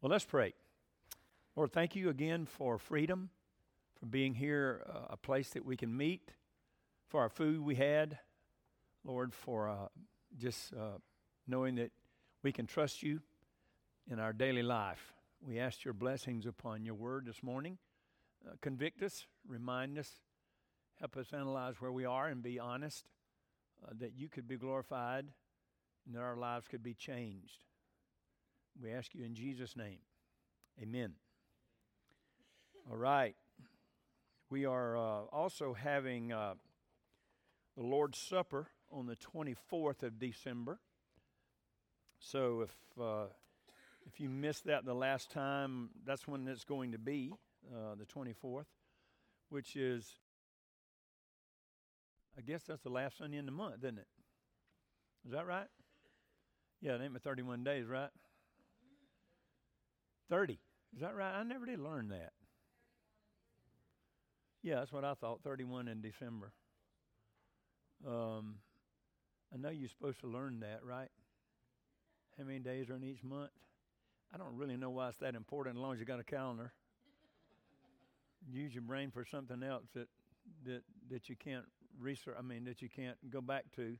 Well, 0.00 0.10
let's 0.10 0.24
pray. 0.24 0.54
Lord, 1.56 1.72
thank 1.72 1.96
you 1.96 2.08
again 2.08 2.46
for 2.46 2.78
freedom, 2.78 3.30
for 3.98 4.06
being 4.06 4.34
here, 4.34 4.84
uh, 4.88 5.06
a 5.10 5.16
place 5.16 5.50
that 5.50 5.64
we 5.64 5.76
can 5.76 5.96
meet, 5.96 6.30
for 7.08 7.20
our 7.20 7.28
food 7.28 7.60
we 7.60 7.74
had. 7.74 8.16
Lord, 9.04 9.34
for 9.34 9.68
uh, 9.68 9.88
just 10.36 10.72
uh, 10.72 10.98
knowing 11.48 11.74
that 11.76 11.90
we 12.44 12.52
can 12.52 12.66
trust 12.66 13.02
you 13.02 13.20
in 14.08 14.20
our 14.20 14.32
daily 14.32 14.62
life. 14.62 15.14
We 15.44 15.58
ask 15.58 15.84
your 15.84 15.94
blessings 15.94 16.46
upon 16.46 16.84
your 16.84 16.94
word 16.94 17.26
this 17.26 17.42
morning. 17.42 17.78
Uh, 18.46 18.52
convict 18.60 19.02
us, 19.02 19.26
remind 19.48 19.98
us, 19.98 20.12
help 21.00 21.16
us 21.16 21.32
analyze 21.32 21.80
where 21.80 21.90
we 21.90 22.04
are 22.04 22.28
and 22.28 22.40
be 22.40 22.60
honest, 22.60 23.04
uh, 23.84 23.94
that 23.98 24.12
you 24.16 24.28
could 24.28 24.46
be 24.46 24.56
glorified 24.56 25.26
and 26.06 26.14
that 26.14 26.20
our 26.20 26.36
lives 26.36 26.68
could 26.68 26.84
be 26.84 26.94
changed. 26.94 27.64
We 28.82 28.92
ask 28.92 29.14
you 29.14 29.24
in 29.24 29.34
Jesus' 29.34 29.76
name. 29.76 29.98
Amen. 30.80 31.14
All 32.90 32.96
right. 32.96 33.34
We 34.50 34.64
are 34.64 34.96
uh, 34.96 35.22
also 35.32 35.74
having 35.74 36.32
uh, 36.32 36.54
the 37.76 37.82
Lord's 37.82 38.18
Supper 38.18 38.68
on 38.90 39.06
the 39.06 39.16
24th 39.16 40.02
of 40.02 40.18
December. 40.18 40.78
So 42.20 42.62
if 42.62 42.70
uh, 43.00 43.26
if 44.06 44.20
you 44.20 44.28
missed 44.28 44.64
that 44.64 44.84
the 44.84 44.94
last 44.94 45.30
time, 45.30 45.90
that's 46.06 46.26
when 46.26 46.48
it's 46.48 46.64
going 46.64 46.92
to 46.92 46.98
be, 46.98 47.30
uh, 47.70 47.94
the 47.94 48.06
24th, 48.06 48.64
which 49.50 49.76
is, 49.76 50.14
I 52.36 52.40
guess 52.40 52.62
that's 52.62 52.82
the 52.82 52.88
last 52.88 53.18
Sunday 53.18 53.36
in 53.36 53.44
the 53.44 53.52
month, 53.52 53.84
isn't 53.84 53.98
it? 53.98 54.06
Is 55.26 55.32
that 55.32 55.46
right? 55.46 55.66
Yeah, 56.80 56.94
it 56.94 57.02
ain't 57.02 57.12
but 57.12 57.22
31 57.22 57.64
days, 57.64 57.86
right? 57.86 58.08
30. 60.28 60.58
Is 60.94 61.00
that 61.00 61.14
right? 61.14 61.34
I 61.34 61.42
never 61.42 61.66
did 61.66 61.80
learn 61.80 62.08
that. 62.08 62.32
Yeah, 64.62 64.76
that's 64.76 64.92
what 64.92 65.04
I 65.04 65.14
thought. 65.14 65.42
31 65.42 65.88
in 65.88 66.00
December. 66.00 66.52
Um, 68.06 68.56
I 69.52 69.56
know 69.56 69.70
you're 69.70 69.88
supposed 69.88 70.20
to 70.20 70.26
learn 70.26 70.60
that, 70.60 70.80
right? 70.84 71.10
How 72.36 72.44
many 72.44 72.58
days 72.58 72.90
are 72.90 72.96
in 72.96 73.04
each 73.04 73.24
month? 73.24 73.50
I 74.32 74.36
don't 74.36 74.56
really 74.56 74.76
know 74.76 74.90
why 74.90 75.08
it's 75.08 75.18
that 75.18 75.34
important 75.34 75.76
as 75.76 75.82
long 75.82 75.94
as 75.94 76.00
you 76.00 76.04
got 76.04 76.20
a 76.20 76.24
calendar. 76.24 76.72
Use 78.50 78.74
your 78.74 78.82
brain 78.82 79.10
for 79.10 79.24
something 79.24 79.62
else 79.62 79.86
that 79.94 80.08
that 80.64 80.82
that 81.10 81.28
you 81.28 81.36
can't 81.36 81.64
research. 81.98 82.36
I 82.38 82.42
mean, 82.42 82.64
that 82.64 82.80
you 82.82 82.88
can't 82.88 83.16
go 83.30 83.40
back 83.40 83.64
to. 83.76 83.96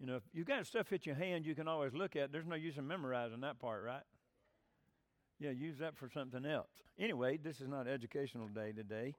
You 0.00 0.06
know, 0.06 0.16
if 0.16 0.22
you've 0.32 0.46
got 0.46 0.64
stuff 0.66 0.88
hit 0.90 1.06
your 1.06 1.16
hand, 1.16 1.44
you 1.46 1.54
can 1.54 1.66
always 1.66 1.92
look 1.94 2.14
at. 2.14 2.30
There's 2.30 2.46
no 2.46 2.54
use 2.54 2.76
in 2.76 2.86
memorizing 2.86 3.40
that 3.40 3.58
part, 3.58 3.84
right? 3.84 4.02
Yeah, 5.40 5.50
use 5.50 5.78
that 5.78 5.96
for 5.96 6.08
something 6.08 6.44
else. 6.44 6.70
Anyway, 6.98 7.36
this 7.36 7.60
is 7.60 7.68
not 7.68 7.86
educational 7.86 8.48
day 8.48 8.72
today, 8.72 9.14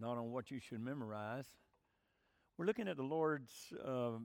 not 0.00 0.18
on 0.18 0.32
what 0.32 0.50
you 0.50 0.58
should 0.58 0.80
memorize. 0.80 1.46
We're 2.58 2.66
looking 2.66 2.88
at 2.88 2.96
the 2.96 3.04
Lord's 3.04 3.72
uh, 3.84 4.18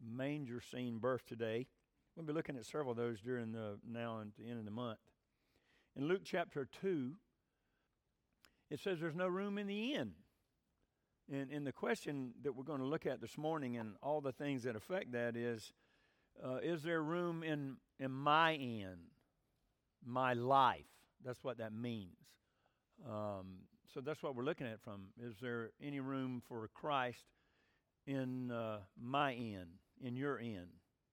manger 0.00 0.60
scene 0.60 0.98
birth 0.98 1.26
today. 1.26 1.66
We'll 2.14 2.26
be 2.26 2.32
looking 2.32 2.56
at 2.56 2.64
several 2.64 2.92
of 2.92 2.96
those 2.96 3.20
during 3.20 3.50
the 3.50 3.78
now 3.84 4.18
and 4.18 4.32
the 4.38 4.48
end 4.48 4.60
of 4.60 4.64
the 4.64 4.70
month. 4.70 4.98
In 5.96 6.06
Luke 6.06 6.22
chapter 6.24 6.68
2, 6.80 7.14
it 8.70 8.78
says 8.78 9.00
there's 9.00 9.16
no 9.16 9.26
room 9.26 9.58
in 9.58 9.66
the 9.66 9.94
inn. 9.94 10.12
And, 11.32 11.50
and 11.50 11.66
the 11.66 11.72
question 11.72 12.34
that 12.44 12.54
we're 12.54 12.62
going 12.62 12.78
to 12.78 12.86
look 12.86 13.04
at 13.04 13.20
this 13.20 13.36
morning 13.36 13.78
and 13.78 13.94
all 14.00 14.20
the 14.20 14.32
things 14.32 14.62
that 14.62 14.76
affect 14.76 15.10
that 15.12 15.36
is 15.36 15.72
uh, 16.44 16.58
is 16.62 16.82
there 16.82 17.02
room 17.02 17.42
in, 17.42 17.78
in 17.98 18.12
my 18.12 18.54
inn? 18.54 18.98
My 20.06 20.32
life. 20.32 20.86
That's 21.24 21.42
what 21.42 21.58
that 21.58 21.72
means. 21.72 22.16
Um, 23.04 23.58
so 23.92 24.00
that's 24.00 24.22
what 24.22 24.34
we're 24.34 24.44
looking 24.44 24.66
at 24.66 24.80
from. 24.80 25.08
Is 25.20 25.34
there 25.40 25.70
any 25.82 26.00
room 26.00 26.42
for 26.48 26.68
Christ 26.74 27.24
in 28.06 28.50
uh, 28.50 28.78
my 29.00 29.34
end, 29.34 29.80
in 30.02 30.16
your 30.16 30.38
end, 30.38 30.68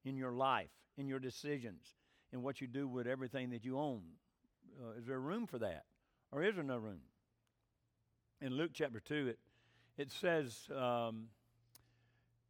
in 0.06 0.16
your 0.16 0.32
life, 0.32 0.70
in 0.98 1.08
your 1.08 1.20
decisions, 1.20 1.96
in 2.32 2.42
what 2.42 2.62
you 2.62 2.68
do 2.68 2.88
with 2.88 3.08
everything 3.08 3.50
that 3.50 3.64
you 3.64 3.80
own? 3.80 4.02
Uh, 4.82 5.00
is 5.00 5.06
there 5.06 5.20
room 5.20 5.48
for 5.48 5.60
that? 5.60 5.86
Or 6.32 6.44
is 6.44 6.56
there 6.56 6.64
no 6.64 6.78
room? 6.78 7.02
In 8.42 8.54
Luke 8.54 8.72
chapter 8.74 9.00
2, 9.00 9.30
it, 9.30 9.40
it 9.98 10.12
says, 10.12 10.68
um, 10.76 11.28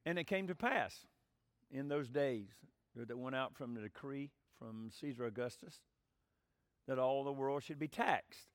And 0.06 0.18
it 0.18 0.26
came 0.26 0.48
to 0.48 0.56
pass 0.56 1.06
in 1.70 1.88
those 1.88 2.10
days 2.10 2.48
that 2.96 3.18
went 3.18 3.36
out 3.36 3.56
from 3.56 3.74
the 3.74 3.82
decree 3.82 4.32
from 4.58 4.90
Caesar 5.00 5.26
Augustus 5.26 5.80
that 6.88 7.00
all 7.00 7.24
the 7.24 7.32
world 7.32 7.64
should 7.64 7.80
be 7.80 7.88
taxed. 7.88 8.48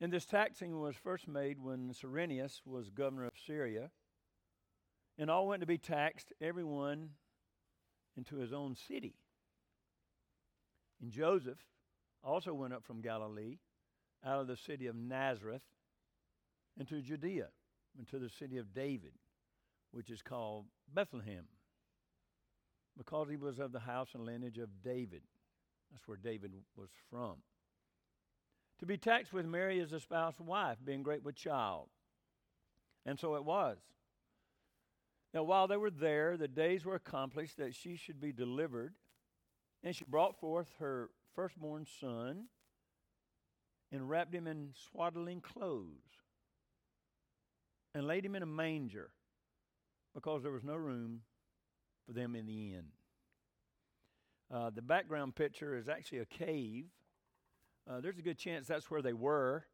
And 0.00 0.12
this 0.12 0.26
taxing 0.26 0.78
was 0.80 0.94
first 0.96 1.26
made 1.26 1.58
when 1.58 1.92
Cyrenius 1.92 2.62
was 2.64 2.90
governor 2.90 3.24
of 3.24 3.32
Syria. 3.46 3.90
And 5.18 5.30
all 5.30 5.48
went 5.48 5.60
to 5.60 5.66
be 5.66 5.78
taxed, 5.78 6.32
everyone 6.40 7.10
into 8.16 8.36
his 8.36 8.52
own 8.52 8.76
city. 8.76 9.16
And 11.00 11.10
Joseph 11.10 11.58
also 12.22 12.54
went 12.54 12.74
up 12.74 12.84
from 12.84 13.00
Galilee, 13.00 13.58
out 14.24 14.40
of 14.40 14.46
the 14.46 14.56
city 14.56 14.86
of 14.86 14.96
Nazareth, 14.96 15.62
into 16.78 17.00
Judea, 17.00 17.48
into 17.98 18.18
the 18.18 18.28
city 18.28 18.58
of 18.58 18.72
David, 18.72 19.12
which 19.92 20.10
is 20.10 20.22
called 20.22 20.66
Bethlehem, 20.92 21.44
because 22.96 23.28
he 23.28 23.36
was 23.36 23.58
of 23.58 23.72
the 23.72 23.80
house 23.80 24.10
and 24.14 24.24
lineage 24.24 24.58
of 24.58 24.82
David. 24.82 25.22
That's 25.90 26.06
where 26.06 26.16
David 26.16 26.52
was 26.76 26.90
from. 27.10 27.36
To 28.80 28.86
be 28.86 28.96
taxed 28.96 29.32
with 29.32 29.46
Mary 29.46 29.80
as 29.80 29.92
a 29.92 30.00
spouse 30.00 30.38
wife, 30.38 30.78
being 30.84 31.02
great 31.02 31.24
with 31.24 31.34
child. 31.34 31.88
And 33.04 33.18
so 33.18 33.34
it 33.34 33.44
was. 33.44 33.78
Now, 35.34 35.42
while 35.42 35.66
they 35.66 35.76
were 35.76 35.90
there, 35.90 36.36
the 36.36 36.48
days 36.48 36.84
were 36.84 36.94
accomplished 36.94 37.56
that 37.58 37.74
she 37.74 37.96
should 37.96 38.20
be 38.20 38.32
delivered. 38.32 38.94
And 39.82 39.94
she 39.94 40.04
brought 40.04 40.38
forth 40.40 40.72
her 40.78 41.10
firstborn 41.34 41.86
son 42.00 42.44
and 43.92 44.08
wrapped 44.08 44.34
him 44.34 44.46
in 44.46 44.70
swaddling 44.90 45.40
clothes 45.40 46.18
and 47.94 48.06
laid 48.06 48.24
him 48.24 48.34
in 48.34 48.42
a 48.42 48.46
manger 48.46 49.10
because 50.14 50.42
there 50.42 50.52
was 50.52 50.64
no 50.64 50.74
room 50.74 51.20
for 52.06 52.12
them 52.12 52.34
in 52.34 52.46
the 52.46 52.74
inn. 52.74 52.86
Uh, 54.52 54.70
the 54.70 54.82
background 54.82 55.34
picture 55.34 55.76
is 55.76 55.88
actually 55.88 56.18
a 56.18 56.24
cave. 56.24 56.86
Uh, 57.88 58.00
there's 58.00 58.18
a 58.18 58.22
good 58.22 58.38
chance 58.38 58.66
that's 58.66 58.90
where 58.90 59.02
they 59.02 59.12
were, 59.12 59.64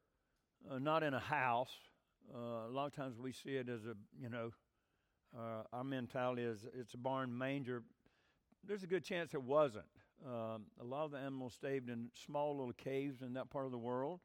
uh, 0.71 0.79
not 0.79 1.03
in 1.03 1.15
a 1.15 1.21
house. 1.21 1.73
Uh, 2.35 2.69
a 2.69 2.71
lot 2.71 2.87
of 2.87 2.95
times 2.95 3.19
we 3.19 3.33
see 3.33 3.57
it 3.57 3.69
as 3.69 3.85
a, 3.85 3.95
you 4.21 4.29
know, 4.29 4.51
uh, 5.37 5.63
our 5.73 5.85
mentality 5.85 6.43
is 6.43 6.65
it's 6.79 6.95
a 6.95 6.97
barn 6.97 7.37
manger. 7.37 7.83
There's 8.67 8.83
a 8.83 8.87
good 8.87 9.05
chance 9.05 9.35
it 9.35 9.43
wasn't. 9.43 9.85
Um, 10.25 10.67
a 10.81 10.85
lot 10.85 11.05
of 11.05 11.11
the 11.11 11.19
animals 11.19 11.55
stayed 11.55 11.89
in 11.89 12.09
small 12.15 12.57
little 12.57 12.73
caves 12.73 13.23
in 13.23 13.35
that 13.35 13.51
part 13.51 13.67
of 13.67 13.73
the 13.73 13.79
world. 13.79 14.21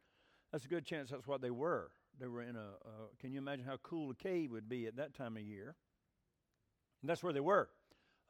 That's 0.51 0.65
a 0.65 0.67
good 0.67 0.85
chance 0.85 1.09
that's 1.09 1.27
what 1.27 1.41
they 1.41 1.49
were. 1.51 1.91
They 2.19 2.27
were 2.27 2.41
in 2.41 2.55
a, 2.55 2.69
can 3.19 3.31
you 3.31 3.39
imagine 3.39 3.65
how 3.65 3.77
cool 3.83 4.11
a 4.11 4.15
cave 4.15 4.51
would 4.51 4.69
be 4.69 4.87
at 4.87 4.95
that 4.97 5.13
time 5.13 5.35
of 5.35 5.43
year? 5.43 5.75
And 7.01 7.09
that's 7.09 7.23
where 7.23 7.33
they 7.33 7.39
were. 7.39 7.69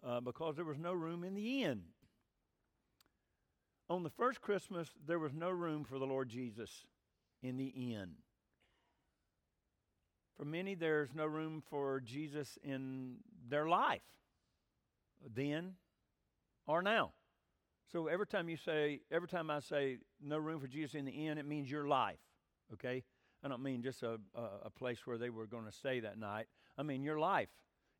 Uh, 0.05 0.21
because 0.21 0.55
there 0.55 0.65
was 0.65 0.77
no 0.77 0.93
room 0.93 1.23
in 1.23 1.35
the 1.35 1.63
inn. 1.63 1.83
On 3.89 4.03
the 4.03 4.09
first 4.09 4.39
Christmas, 4.41 4.89
there 5.07 5.17
was 5.17 5.33
no 5.33 5.49
room 5.49 5.83
for 5.83 5.97
the 5.97 6.05
Lord 6.05 6.29
Jesus 6.29 6.85
in 7.41 7.57
the 7.57 7.67
inn. 7.67 8.11
For 10.37 10.45
many, 10.45 10.75
there's 10.75 11.09
no 11.15 11.25
room 11.25 11.63
for 11.69 11.99
Jesus 11.99 12.57
in 12.63 13.15
their 13.49 13.67
life, 13.67 14.03
then 15.35 15.73
or 16.67 16.83
now. 16.83 17.13
So 17.91 18.07
every 18.07 18.27
time 18.27 18.47
you 18.47 18.57
say, 18.57 19.01
every 19.11 19.27
time 19.27 19.49
I 19.49 19.59
say 19.59 19.97
no 20.21 20.37
room 20.37 20.59
for 20.59 20.67
Jesus 20.67 20.93
in 20.93 21.05
the 21.05 21.11
inn, 21.11 21.39
it 21.39 21.47
means 21.47 21.71
your 21.71 21.87
life, 21.87 22.19
okay? 22.73 23.03
I 23.43 23.47
don't 23.47 23.63
mean 23.63 23.81
just 23.81 24.03
a, 24.03 24.19
a, 24.35 24.41
a 24.65 24.69
place 24.69 24.99
where 25.05 25.17
they 25.17 25.31
were 25.31 25.47
going 25.47 25.65
to 25.65 25.71
stay 25.71 25.99
that 26.01 26.19
night. 26.19 26.45
I 26.77 26.83
mean 26.83 27.01
your 27.01 27.19
life 27.19 27.49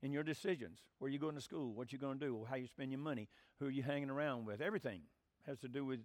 and 0.04 0.14
your 0.14 0.24
decisions. 0.24 0.80
Where 1.00 1.10
you 1.10 1.18
going 1.18 1.36
to 1.36 1.42
school, 1.42 1.74
what 1.74 1.92
you 1.92 1.98
going 1.98 2.20
to 2.20 2.26
do, 2.26 2.46
how 2.48 2.58
you 2.58 2.68
spend 2.68 2.92
your 2.92 3.00
money, 3.00 3.28
who 3.60 3.70
you 3.70 3.82
hanging 3.82 4.12
around 4.12 4.46
with, 4.46 4.62
everything 4.62 5.02
has 5.50 5.60
to 5.60 5.68
do 5.68 5.84
with 5.84 6.00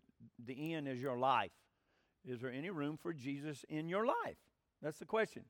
the 0.44 0.75
end 0.75 0.88
is 0.88 1.00
your 1.00 1.19
life. 1.19 1.50
Is 2.26 2.41
there 2.41 2.50
any 2.50 2.70
room 2.70 2.99
for 3.00 3.12
Jesus 3.12 3.64
in 3.69 3.88
your 3.88 4.06
life? 4.06 4.38
That's 4.81 4.99
the 4.99 5.05
question. 5.05 5.44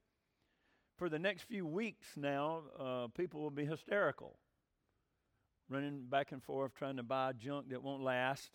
For 0.99 1.09
the 1.09 1.19
next 1.19 1.43
few 1.43 1.65
weeks 1.65 2.09
now, 2.17 2.63
uh, 2.79 3.07
people 3.17 3.41
will 3.41 3.51
be 3.51 3.65
hysterical, 3.65 4.37
running 5.69 6.07
back 6.11 6.33
and 6.33 6.43
forth 6.43 6.75
trying 6.75 6.97
to 6.97 7.03
buy 7.05 7.33
junk 7.33 7.71
that 7.71 7.83
won't 7.83 8.03
last, 8.03 8.51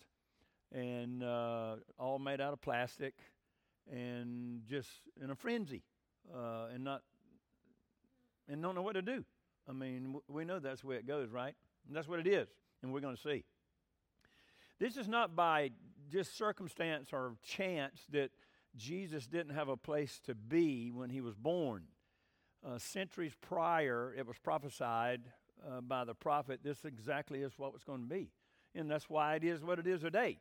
and 0.72 1.22
uh, 1.22 1.76
all 1.98 2.18
made 2.18 2.40
out 2.40 2.52
of 2.52 2.60
plastic, 2.60 3.14
and 3.90 4.60
just 4.68 4.90
in 5.22 5.30
a 5.30 5.34
frenzy, 5.34 5.82
uh, 6.34 6.66
and 6.74 6.84
not 6.84 7.02
and 8.48 8.62
don't 8.62 8.74
know 8.74 8.82
what 8.82 8.94
to 8.94 9.02
do. 9.02 9.24
I 9.68 9.72
mean, 9.72 10.16
we 10.28 10.44
know 10.44 10.58
that's 10.58 10.82
the 10.82 10.86
way 10.86 10.96
it 10.96 11.06
goes, 11.06 11.30
right? 11.30 11.54
And 11.86 11.96
that's 11.96 12.08
what 12.08 12.20
it 12.20 12.26
is, 12.26 12.48
and 12.82 12.92
we're 12.92 13.00
going 13.00 13.16
to 13.16 13.22
see. 13.22 13.44
This 14.80 14.96
is 14.96 15.06
not 15.06 15.36
by 15.36 15.70
just 16.10 16.36
circumstance 16.36 17.10
or 17.12 17.36
chance 17.44 18.00
that 18.10 18.30
Jesus 18.76 19.26
didn't 19.26 19.54
have 19.54 19.68
a 19.68 19.76
place 19.76 20.20
to 20.24 20.34
be 20.34 20.90
when 20.90 21.10
he 21.10 21.20
was 21.20 21.34
born. 21.34 21.84
Uh, 22.66 22.78
centuries 22.78 23.32
prior, 23.40 24.14
it 24.16 24.26
was 24.26 24.36
prophesied 24.38 25.20
uh, 25.68 25.80
by 25.82 26.04
the 26.04 26.14
prophet 26.14 26.60
this 26.62 26.84
exactly 26.84 27.42
is 27.42 27.52
what 27.58 27.72
was 27.72 27.84
going 27.84 28.00
to 28.00 28.08
be. 28.08 28.30
And 28.74 28.90
that's 28.90 29.08
why 29.10 29.34
it 29.34 29.44
is 29.44 29.62
what 29.62 29.78
it 29.78 29.86
is 29.86 30.00
today. 30.00 30.38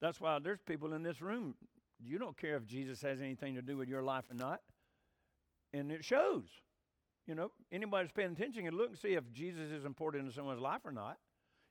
That's 0.00 0.20
why 0.20 0.38
there's 0.38 0.60
people 0.60 0.92
in 0.92 1.02
this 1.02 1.20
room, 1.20 1.54
you 1.98 2.18
don't 2.18 2.36
care 2.36 2.56
if 2.56 2.66
Jesus 2.66 3.02
has 3.02 3.20
anything 3.20 3.56
to 3.56 3.62
do 3.62 3.76
with 3.76 3.88
your 3.88 4.02
life 4.02 4.24
or 4.30 4.34
not. 4.34 4.60
And 5.72 5.90
it 5.90 6.04
shows. 6.04 6.44
You 7.26 7.34
know, 7.34 7.50
anybody's 7.70 8.10
paying 8.10 8.32
attention 8.32 8.64
can 8.64 8.76
look 8.76 8.90
and 8.90 8.98
see 8.98 9.14
if 9.14 9.30
Jesus 9.32 9.70
is 9.70 9.84
important 9.84 10.26
in 10.26 10.32
someone's 10.32 10.60
life 10.60 10.80
or 10.84 10.92
not. 10.92 11.18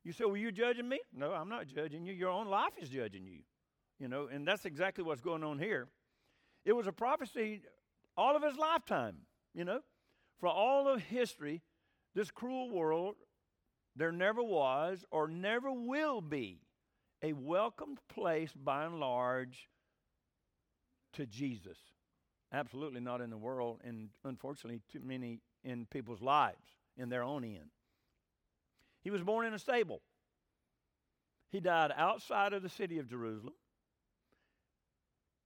You 0.03 0.13
say, 0.13 0.25
Well, 0.25 0.37
you 0.37 0.51
judging 0.51 0.87
me? 0.87 0.99
No, 1.13 1.33
I'm 1.33 1.49
not 1.49 1.67
judging 1.67 2.05
you. 2.05 2.13
Your 2.13 2.29
own 2.29 2.47
life 2.47 2.73
is 2.79 2.89
judging 2.89 3.25
you. 3.25 3.39
You 3.99 4.07
know, 4.07 4.29
and 4.31 4.47
that's 4.47 4.65
exactly 4.65 5.03
what's 5.03 5.21
going 5.21 5.43
on 5.43 5.59
here. 5.59 5.87
It 6.65 6.73
was 6.73 6.87
a 6.87 6.91
prophecy 6.91 7.61
all 8.19 8.35
of 8.35 8.43
his 8.43 8.57
lifetime, 8.57 9.15
you 9.53 9.63
know. 9.63 9.79
For 10.39 10.49
all 10.49 10.89
of 10.89 11.01
history, 11.01 11.61
this 12.15 12.31
cruel 12.31 12.69
world, 12.69 13.15
there 13.95 14.11
never 14.11 14.43
was 14.43 15.05
or 15.09 15.27
never 15.27 15.71
will 15.71 16.21
be 16.21 16.59
a 17.23 17.33
welcomed 17.33 17.99
place 18.09 18.51
by 18.53 18.85
and 18.85 18.99
large 18.99 19.69
to 21.13 21.25
Jesus. 21.25 21.77
Absolutely 22.51 22.99
not 22.99 23.21
in 23.21 23.29
the 23.29 23.37
world, 23.37 23.79
and 23.83 24.09
unfortunately, 24.25 24.81
too 24.91 25.01
many 25.01 25.39
in 25.63 25.85
people's 25.85 26.21
lives, 26.21 26.77
in 26.97 27.09
their 27.09 27.23
own 27.23 27.43
end. 27.43 27.69
He 29.09 29.11
was 29.11 29.23
born 29.23 29.47
in 29.47 29.55
a 29.55 29.57
stable. 29.59 30.03
He 31.51 31.59
died 31.59 31.91
outside 31.97 32.53
of 32.53 32.61
the 32.61 32.69
city 32.69 32.99
of 32.99 33.09
Jerusalem. 33.09 33.55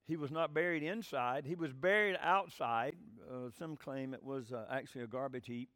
He 0.06 0.18
was 0.18 0.32
not 0.32 0.54
buried 0.54 0.84
inside, 0.84 1.46
he 1.46 1.56
was 1.56 1.72
buried 1.72 2.18
outside. 2.22 2.98
Uh, 3.26 3.52
some 3.58 3.78
claim 3.78 4.14
it 4.14 4.22
was 4.22 4.52
uh, 4.52 4.66
actually 4.70 5.04
a 5.04 5.08
garbage 5.08 5.48
heap. 5.48 5.70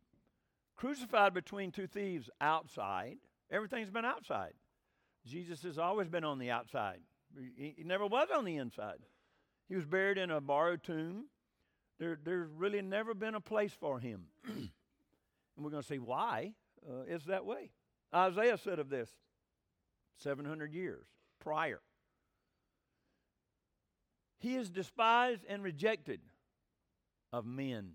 Crucified 0.76 1.34
between 1.34 1.72
two 1.72 1.88
thieves 1.88 2.30
outside. 2.42 3.20
Everything's 3.50 3.90
been 3.90 4.04
outside. 4.04 4.52
Jesus 5.26 5.64
has 5.64 5.78
always 5.78 6.10
been 6.10 6.26
on 6.26 6.40
the 6.40 6.52
outside, 6.52 7.00
he, 7.58 7.74
he 7.78 7.84
never 7.86 8.06
was 8.06 8.28
on 8.36 8.44
the 8.44 8.58
inside. 8.58 9.00
He 9.70 9.78
was 9.78 9.86
buried 9.86 10.18
in 10.18 10.30
a 10.30 10.42
borrowed 10.42 10.84
tomb. 10.84 11.28
There, 12.00 12.20
there's 12.22 12.50
really 12.52 12.82
never 12.82 13.14
been 13.14 13.36
a 13.36 13.40
place 13.40 13.72
for 13.80 13.98
him. 13.98 14.26
and 14.46 14.70
we're 15.58 15.72
going 15.72 15.84
to 15.84 15.88
see 15.88 16.00
why 16.00 16.52
uh, 16.88 17.04
it's 17.08 17.26
that 17.26 17.46
way. 17.46 17.72
Isaiah 18.14 18.58
said 18.58 18.80
of 18.80 18.90
this 18.90 19.10
700 20.18 20.74
years 20.74 21.06
prior. 21.40 21.82
He 24.40 24.56
is 24.56 24.70
despised 24.70 25.44
and 25.50 25.64
rejected 25.64 26.22
of 27.34 27.46
men. 27.46 27.94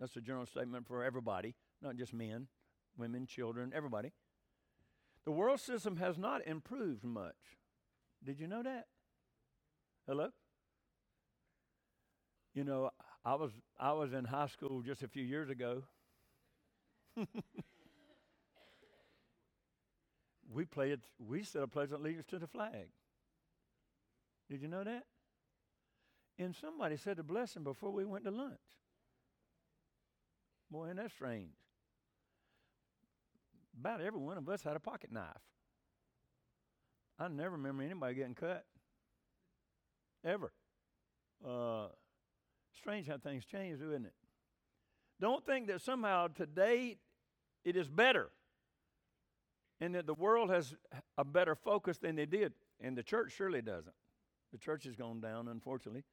That's 0.00 0.16
a 0.16 0.20
general 0.20 0.46
statement 0.46 0.86
for 0.86 1.04
everybody, 1.04 1.54
not 1.82 1.96
just 1.96 2.12
men, 2.12 2.46
women, 2.96 3.26
children, 3.26 3.72
everybody. 3.74 4.12
The 5.24 5.32
world 5.32 5.60
system 5.60 5.96
has 5.96 6.18
not 6.18 6.46
improved 6.46 7.04
much. 7.04 7.34
Did 8.22 8.38
you 8.40 8.46
know 8.46 8.62
that? 8.62 8.86
Hello? 10.06 10.28
You 12.54 12.64
know, 12.64 12.90
I 13.24 13.34
was 13.34 13.50
I 13.78 13.92
was 13.92 14.12
in 14.12 14.24
high 14.24 14.46
school 14.46 14.82
just 14.82 15.02
a 15.02 15.08
few 15.08 15.24
years 15.24 15.50
ago. 15.50 15.82
we 20.54 20.64
played 20.64 21.00
we 21.18 21.42
said 21.42 21.62
a 21.62 21.66
pledge 21.66 21.90
of 21.90 22.00
allegiance 22.00 22.26
to 22.30 22.38
the 22.38 22.46
flag. 22.46 22.88
Did 24.48 24.62
you 24.62 24.68
know 24.68 24.84
that? 24.84 25.04
And 26.38 26.54
somebody 26.54 26.96
said 26.96 27.16
the 27.16 27.22
blessing 27.22 27.64
before 27.64 27.90
we 27.90 28.04
went 28.04 28.24
to 28.24 28.30
lunch. 28.30 28.52
Boy, 30.70 30.86
and 30.86 30.98
that's 30.98 31.12
strange. 31.12 31.54
About 33.78 34.00
every 34.00 34.20
one 34.20 34.38
of 34.38 34.48
us 34.48 34.62
had 34.62 34.76
a 34.76 34.80
pocket 34.80 35.10
knife. 35.12 35.26
I 37.18 37.28
never 37.28 37.50
remember 37.50 37.82
anybody 37.82 38.14
getting 38.14 38.34
cut. 38.34 38.64
Ever. 40.24 40.52
Uh, 41.46 41.88
strange 42.76 43.08
how 43.08 43.18
things 43.18 43.44
change, 43.44 43.80
isn't 43.80 44.06
it? 44.06 44.14
Don't 45.20 45.44
think 45.44 45.66
that 45.68 45.80
somehow 45.80 46.28
today 46.28 46.98
it 47.64 47.76
is 47.76 47.88
better 47.88 48.30
and 49.80 49.94
that 49.94 50.06
the 50.06 50.14
world 50.14 50.50
has 50.50 50.74
a 51.18 51.24
better 51.24 51.54
focus 51.54 51.98
than 51.98 52.16
they 52.16 52.26
did. 52.26 52.52
And 52.80 52.96
the 52.96 53.02
church 53.02 53.32
surely 53.36 53.62
doesn't. 53.62 53.94
The 54.52 54.58
church 54.58 54.84
has 54.84 54.94
gone 54.94 55.20
down, 55.20 55.48
unfortunately. 55.48 56.04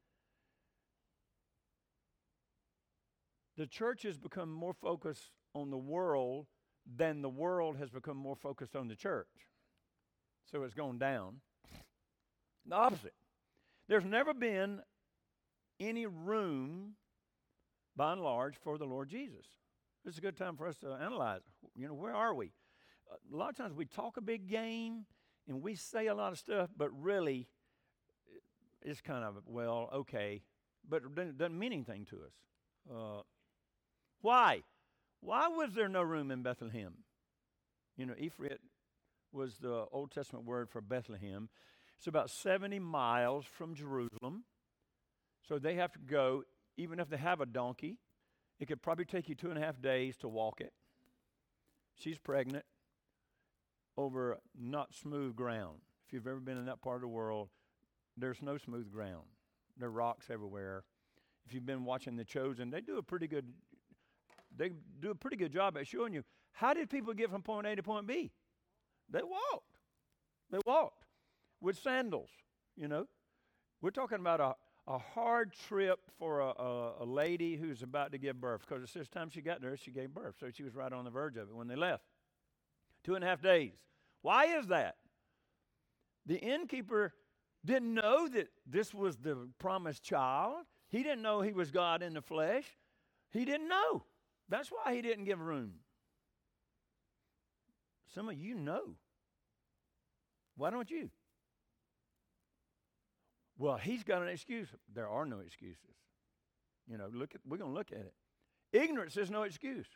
The 3.58 3.68
church 3.68 4.04
has 4.04 4.18
become 4.18 4.52
more 4.52 4.74
focused 4.74 5.32
on 5.54 5.70
the 5.70 5.78
world 5.78 6.48
than 6.98 7.22
the 7.22 7.30
world 7.30 7.78
has 7.78 7.90
become 7.90 8.18
more 8.18 8.36
focused 8.36 8.76
on 8.76 8.88
the 8.88 8.96
church. 8.96 9.28
So 10.52 10.64
it's 10.64 10.74
gone 10.74 10.98
down. 10.98 11.42
The 12.66 12.76
opposite. 12.76 13.14
There's 13.88 14.06
never 14.06 14.34
been 14.34 14.82
any 15.80 16.06
room, 16.06 16.94
by 17.96 18.14
and 18.14 18.22
large, 18.22 18.56
for 18.64 18.78
the 18.78 18.86
Lord 18.86 19.10
Jesus. 19.10 19.46
This 20.04 20.14
is 20.14 20.18
a 20.18 20.22
good 20.22 20.38
time 20.38 20.58
for 20.58 20.68
us 20.68 20.78
to 20.78 20.94
analyze. 20.94 21.42
You 21.76 21.88
know, 21.88 21.94
where 21.94 22.16
are 22.16 22.34
we? 22.34 22.52
A 23.12 23.36
lot 23.36 23.50
of 23.50 23.58
times 23.58 23.76
we 23.76 23.86
talk 23.86 24.18
a 24.18 24.22
big 24.22 24.48
game 24.50 25.06
and 25.48 25.62
we 25.62 25.76
say 25.76 26.08
a 26.08 26.16
lot 26.16 26.32
of 26.32 26.38
stuff, 26.38 26.70
but 26.76 26.90
really, 27.02 27.48
it's 28.82 29.02
kind 29.02 29.24
of, 29.24 29.36
well, 29.46 29.90
okay, 29.94 30.42
but 30.88 31.04
it 31.18 31.38
doesn't 31.38 31.58
mean 31.58 31.74
anything 31.74 32.06
to 32.06 32.18
us. 32.18 32.34
Uh, 32.90 33.22
why? 34.22 34.64
Why 35.20 35.48
was 35.50 35.74
there 35.74 35.90
no 35.90 36.02
room 36.02 36.32
in 36.32 36.42
Bethlehem? 36.42 36.94
You 37.98 38.06
know, 38.06 38.14
Ephraim 38.18 38.58
was 39.32 39.58
the 39.58 39.86
Old 39.92 40.12
Testament 40.12 40.46
word 40.46 40.70
for 40.70 40.82
Bethlehem. 40.82 41.50
It's 41.98 42.08
about 42.08 42.30
70 42.30 42.80
miles 42.80 43.46
from 43.46 43.76
Jerusalem. 43.76 44.44
So 45.48 45.60
they 45.60 45.76
have 45.76 45.92
to 45.94 46.00
go, 46.00 46.44
even 46.78 47.00
if 47.00 47.10
they 47.10 47.18
have 47.18 47.42
a 47.42 47.46
donkey, 47.46 47.98
it 48.60 48.68
could 48.68 48.82
probably 48.82 49.06
take 49.06 49.30
you 49.30 49.36
two 49.36 49.50
and 49.50 49.58
a 49.58 49.62
half 49.62 49.82
days 49.82 50.18
to 50.18 50.28
walk 50.28 50.62
it. 50.62 50.74
She's 51.96 52.18
pregnant 52.18 52.66
over 53.98 54.38
not 54.60 54.94
smooth 54.94 55.36
ground. 55.36 55.80
If 56.08 56.14
you've 56.14 56.28
ever 56.28 56.40
been 56.40 56.58
in 56.58 56.66
that 56.66 56.82
part 56.82 56.98
of 56.98 57.02
the 57.02 57.08
world, 57.08 57.50
there's 58.18 58.42
no 58.42 58.58
smooth 58.58 58.92
ground. 58.92 59.26
There 59.78 59.88
are 59.88 59.92
rocks 59.92 60.30
everywhere. 60.30 60.84
If 61.46 61.54
you've 61.54 61.66
been 61.66 61.86
watching 61.86 62.16
The 62.16 62.26
Chosen, 62.26 62.70
they 62.70 62.82
do 62.82 62.98
a 62.98 63.04
pretty 63.04 63.28
good 63.28 63.46
they 64.56 64.72
do 65.00 65.12
a 65.12 65.16
pretty 65.16 65.38
good 65.38 65.54
job 65.54 65.78
at 65.78 65.88
showing 65.88 66.14
you 66.14 66.24
how 66.52 66.74
did 66.74 66.90
people 66.90 67.14
get 67.14 67.30
from 67.30 67.42
point 67.42 67.66
A 67.68 67.76
to 67.76 67.84
point 67.84 68.06
B? 68.06 68.32
They 69.10 69.24
walked. 69.24 69.78
They 70.52 70.60
walked 70.66 71.06
with 71.62 71.80
sandals, 71.80 72.30
you 72.76 72.88
know. 72.88 73.08
We're 73.82 73.92
talking 73.92 74.20
about 74.20 74.40
a, 74.40 74.56
a 74.88 74.98
hard 74.98 75.54
trip 75.68 76.00
for 76.20 76.42
a, 76.42 76.50
a, 76.50 76.94
a 77.04 77.06
lady 77.06 77.56
who's 77.56 77.82
about 77.82 78.12
to 78.12 78.18
give 78.18 78.40
birth 78.40 78.62
because 78.68 78.84
it's 78.84 78.94
this 78.94 79.08
time 79.08 79.30
she 79.30 79.42
got 79.42 79.62
there, 79.62 79.76
she 79.78 79.92
gave 79.92 80.14
birth. 80.14 80.36
So 80.40 80.50
she 80.54 80.64
was 80.64 80.76
right 80.76 80.92
on 80.92 81.06
the 81.06 81.12
verge 81.12 81.38
of 81.38 81.50
it 81.50 81.56
when 81.56 81.68
they 81.68 81.76
left. 81.76 82.04
Two 83.04 83.16
and 83.16 83.24
a 83.24 83.28
half 83.28 83.42
days. 83.42 83.74
Why 84.22 84.58
is 84.58 84.68
that? 84.68 84.96
The 86.26 86.38
innkeeper 86.38 87.14
didn't 87.66 87.94
know 87.94 88.28
that 88.28 88.48
this 88.66 88.94
was 88.94 89.18
the 89.18 89.50
promised 89.60 90.04
child. 90.04 90.66
He 90.90 91.04
didn't 91.04 91.22
know 91.22 91.42
he 91.42 91.54
was 91.54 91.72
God 91.72 92.04
in 92.04 92.14
the 92.14 92.22
flesh. 92.22 92.66
He 93.32 93.46
didn't 93.46 93.70
know. 93.70 94.04
That's 94.50 94.70
why 94.70 94.94
he 94.94 95.02
didn't 95.02 95.26
give 95.26 95.40
room. 95.40 95.74
Some 98.14 98.30
of 98.30 98.36
you 98.36 98.56
know. 98.56 98.96
Why 100.58 100.70
don't 100.70 100.92
you? 100.92 101.10
Well, 103.58 103.78
he's 103.78 104.04
got 104.04 104.22
an 104.22 104.28
excuse. 104.28 104.68
There 104.94 105.08
are 105.08 105.26
no 105.26 105.40
excuses. 105.40 105.96
You 106.88 106.98
know, 106.98 107.10
look 107.14 107.36
at 107.36 107.42
we're 107.48 107.58
going 107.58 107.72
to 107.72 107.78
look 107.78 107.92
at 107.92 108.00
it. 108.00 108.14
Ignorance 108.74 109.18
is 109.18 109.30
no 109.30 109.44
excuse. 109.44 109.88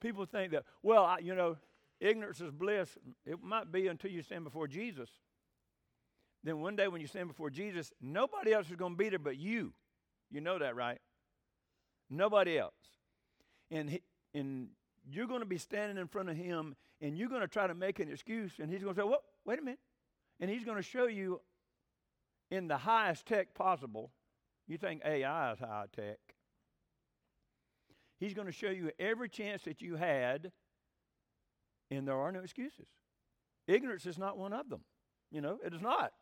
People 0.00 0.26
think 0.26 0.52
that, 0.52 0.64
well, 0.82 1.04
I, 1.04 1.18
you 1.18 1.34
know, 1.34 1.56
ignorance 2.00 2.40
is 2.40 2.50
bliss. 2.50 2.96
It 3.24 3.42
might 3.42 3.72
be 3.72 3.88
until 3.88 4.10
you 4.10 4.22
stand 4.22 4.44
before 4.44 4.68
Jesus. 4.68 5.08
Then 6.44 6.60
one 6.60 6.76
day 6.76 6.88
when 6.88 7.00
you 7.00 7.06
stand 7.06 7.28
before 7.28 7.50
Jesus, 7.50 7.92
nobody 8.00 8.52
else 8.52 8.70
is 8.70 8.76
going 8.76 8.92
to 8.92 8.96
be 8.98 9.08
there 9.08 9.18
but 9.18 9.36
you. 9.36 9.72
You 10.30 10.40
know 10.40 10.58
that, 10.58 10.76
right? 10.76 11.00
Nobody 12.08 12.58
else. 12.58 12.74
And, 13.70 13.90
he, 13.90 14.02
and 14.34 14.68
you're 15.10 15.26
going 15.26 15.40
to 15.40 15.46
be 15.46 15.58
standing 15.58 15.98
in 15.98 16.06
front 16.06 16.28
of 16.28 16.36
him 16.36 16.76
and 17.00 17.16
you're 17.16 17.28
going 17.28 17.40
to 17.40 17.48
try 17.48 17.66
to 17.66 17.74
make 17.74 18.00
an 18.00 18.10
excuse, 18.10 18.52
and 18.58 18.70
he's 18.70 18.82
going 18.82 18.94
to 18.94 19.00
say, 19.00 19.06
Well, 19.06 19.22
wait 19.44 19.58
a 19.58 19.62
minute. 19.62 19.80
And 20.40 20.50
he's 20.50 20.64
going 20.64 20.76
to 20.76 20.82
show 20.82 21.06
you 21.06 21.40
in 22.50 22.68
the 22.68 22.76
highest 22.76 23.26
tech 23.26 23.54
possible. 23.54 24.10
You 24.66 24.78
think 24.78 25.02
AI 25.04 25.52
is 25.52 25.58
high 25.58 25.86
tech. 25.94 26.18
He's 28.18 28.34
going 28.34 28.46
to 28.46 28.52
show 28.52 28.70
you 28.70 28.90
every 28.98 29.28
chance 29.28 29.62
that 29.64 29.82
you 29.82 29.96
had, 29.96 30.52
and 31.90 32.06
there 32.08 32.16
are 32.16 32.32
no 32.32 32.40
excuses. 32.40 32.86
Ignorance 33.66 34.06
is 34.06 34.18
not 34.18 34.38
one 34.38 34.52
of 34.52 34.68
them. 34.68 34.80
You 35.30 35.40
know, 35.40 35.58
it 35.64 35.74
is 35.74 35.82
not. 35.82 36.12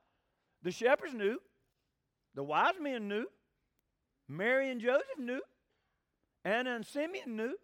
The 0.62 0.72
shepherds 0.72 1.14
knew, 1.14 1.38
the 2.34 2.42
wise 2.42 2.74
men 2.80 3.06
knew, 3.06 3.26
Mary 4.28 4.70
and 4.70 4.80
Joseph 4.80 5.18
knew, 5.18 5.40
Anna 6.44 6.74
and 6.74 6.86
Simeon 6.86 7.36
knew. 7.36 7.54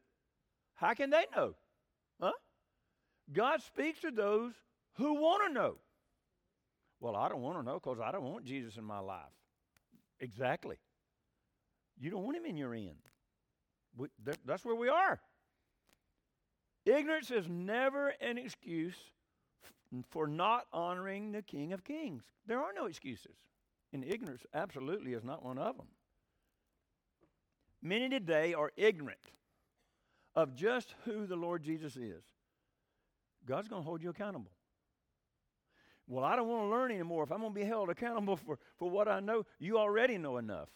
How 0.75 0.95
can 0.95 1.11
they 1.11 1.25
know? 1.35 1.55
Huh? 2.21 2.33
God 3.33 3.63
speaks 3.63 4.01
to 4.01 4.11
those 4.11 4.53
who 4.95 5.15
want 5.15 5.43
to 5.47 5.53
know. 5.53 5.77
Well, 7.01 7.17
I 7.17 7.29
don't 7.29 7.43
want 7.43 7.59
to 7.59 7.63
know 7.63 7.75
because 7.75 7.99
I 8.01 8.13
don't 8.13 8.25
want 8.25 8.45
Jesus 8.45 8.77
in 8.77 8.85
my 8.85 8.99
life. 9.01 9.25
Exactly. 10.21 10.77
You 11.99 12.11
don't 12.11 12.23
want 12.23 12.37
him 12.37 12.45
in 12.45 12.57
your 12.57 12.75
end. 12.75 12.97
We, 13.97 14.09
that, 14.25 14.39
that's 14.45 14.65
where 14.65 14.75
we 14.75 14.89
are. 14.89 15.21
Ignorance 16.87 17.31
is 17.31 17.49
never 17.49 18.09
an 18.21 18.39
excuse 18.39 18.97
for 20.09 20.27
not 20.27 20.67
honoring 20.73 21.33
the 21.33 21.43
King 21.43 21.73
of 21.73 21.85
Kings. 21.85 22.23
There 22.47 22.61
are 22.61 22.73
no 22.75 22.87
excuses. 22.87 23.35
And 23.93 24.05
ignorance 24.05 24.43
absolutely 24.55 25.15
is 25.15 25.25
not 25.25 25.45
one 25.45 25.59
of 25.59 25.77
them. 25.77 25.89
Many 27.83 28.09
today 28.09 28.55
are 28.55 28.73
ignorant 28.77 29.19
of 30.35 30.55
just 30.55 30.95
who 31.05 31.27
the 31.27 31.37
Lord 31.37 31.63
Jesus 31.63 31.97
is. 31.97 32.23
God's 33.47 33.69
going 33.69 33.83
to 33.83 33.87
hold 33.87 34.03
you 34.03 34.11
accountable. 34.11 34.53
Well, 36.07 36.25
I 36.25 36.37
don't 36.37 36.49
want 36.49 36.65
to 36.65 36.69
learn 36.69 36.91
anymore. 36.91 37.25
If 37.25 37.33
I'm 37.33 37.41
going 37.41 37.55
to 37.55 37.59
be 37.61 37.65
held 37.65 37.89
accountable 37.89 38.37
for, 38.37 38.59
for 38.79 38.91
what 38.91 39.09
I 39.09 39.21
know, 39.21 39.45
you 39.59 39.79
already 39.79 40.19
know 40.19 40.39
enough. 40.39 40.69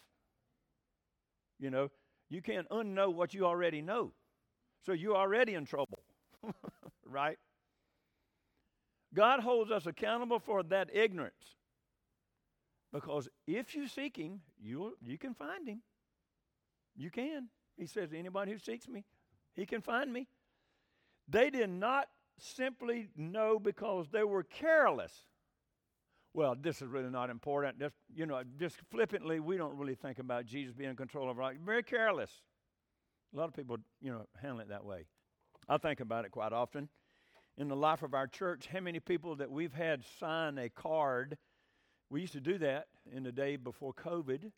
You 1.59 1.69
know, 1.69 1.89
you 2.35 2.41
can't 2.41 2.69
unknow 2.69 3.13
what 3.13 3.33
you 3.33 3.45
already 3.45 3.81
know. 3.81 4.11
So 4.85 4.91
you're 4.91 5.15
already 5.15 5.53
in 5.53 5.65
trouble, 5.65 5.99
right? 7.05 7.37
God 9.13 9.39
holds 9.39 9.71
us 9.71 9.85
accountable 9.85 10.39
for 10.39 10.61
that 10.63 10.93
ignorance. 10.93 11.55
Because 12.91 13.29
if 13.47 13.73
you 13.73 13.87
seek 13.87 14.17
Him, 14.17 14.41
you 14.61 14.97
you 15.01 15.17
can 15.17 15.33
find 15.33 15.67
Him. 15.67 15.81
You 16.95 17.09
can. 17.09 17.47
He 17.77 17.85
says, 17.85 18.09
anybody 18.13 18.51
who 18.51 18.59
seeks 18.59 18.87
me, 18.87 19.05
he 19.53 19.65
can 19.65 19.81
find 19.81 20.11
me. 20.11 20.27
They 21.27 21.49
did 21.49 21.69
not 21.69 22.07
simply 22.37 23.09
know 23.15 23.59
because 23.59 24.07
they 24.11 24.23
were 24.23 24.43
careless. 24.43 25.13
Well, 26.35 26.53
this 26.61 26.81
is 26.81 26.89
really 26.89 27.09
not 27.09 27.29
important. 27.29 27.79
Just, 27.79 27.95
you 28.13 28.25
know, 28.25 28.41
just 28.59 28.75
flippantly, 28.91 29.39
we 29.39 29.55
don't 29.55 29.77
really 29.77 29.95
think 29.95 30.19
about 30.19 30.45
Jesus 30.45 30.73
being 30.73 30.89
in 30.89 30.95
control 30.97 31.29
of 31.31 31.37
our 31.37 31.45
life. 31.45 31.57
Very 31.65 31.81
careless. 31.81 32.29
A 33.33 33.37
lot 33.37 33.47
of 33.47 33.55
people, 33.55 33.77
you 34.01 34.11
know, 34.11 34.25
handle 34.41 34.59
it 34.59 34.67
that 34.67 34.83
way. 34.83 35.05
I 35.69 35.77
think 35.77 36.01
about 36.01 36.25
it 36.25 36.31
quite 36.31 36.51
often. 36.51 36.89
In 37.57 37.69
the 37.69 37.75
life 37.75 38.03
of 38.03 38.13
our 38.13 38.27
church, 38.27 38.67
how 38.67 38.81
many 38.81 38.99
people 38.99 39.37
that 39.37 39.49
we've 39.49 39.71
had 39.71 40.03
sign 40.19 40.57
a 40.57 40.67
card? 40.67 41.37
We 42.09 42.19
used 42.19 42.33
to 42.33 42.41
do 42.41 42.57
that 42.57 42.87
in 43.09 43.23
the 43.23 43.31
day 43.31 43.55
before 43.55 43.93
COVID 43.93 44.51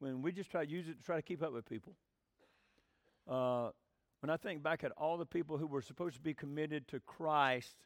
when 0.00 0.20
we 0.20 0.30
just 0.30 0.50
try 0.50 0.66
to 0.66 0.70
use 0.70 0.88
it 0.88 0.98
to 0.98 1.02
try 1.02 1.16
to 1.16 1.22
keep 1.22 1.42
up 1.42 1.54
with 1.54 1.66
people. 1.66 1.94
Uh, 3.26 3.70
when 4.20 4.28
I 4.28 4.36
think 4.36 4.62
back 4.62 4.84
at 4.84 4.92
all 4.98 5.16
the 5.16 5.24
people 5.24 5.56
who 5.56 5.66
were 5.66 5.80
supposed 5.80 6.16
to 6.16 6.20
be 6.20 6.34
committed 6.34 6.86
to 6.88 7.00
Christ 7.00 7.76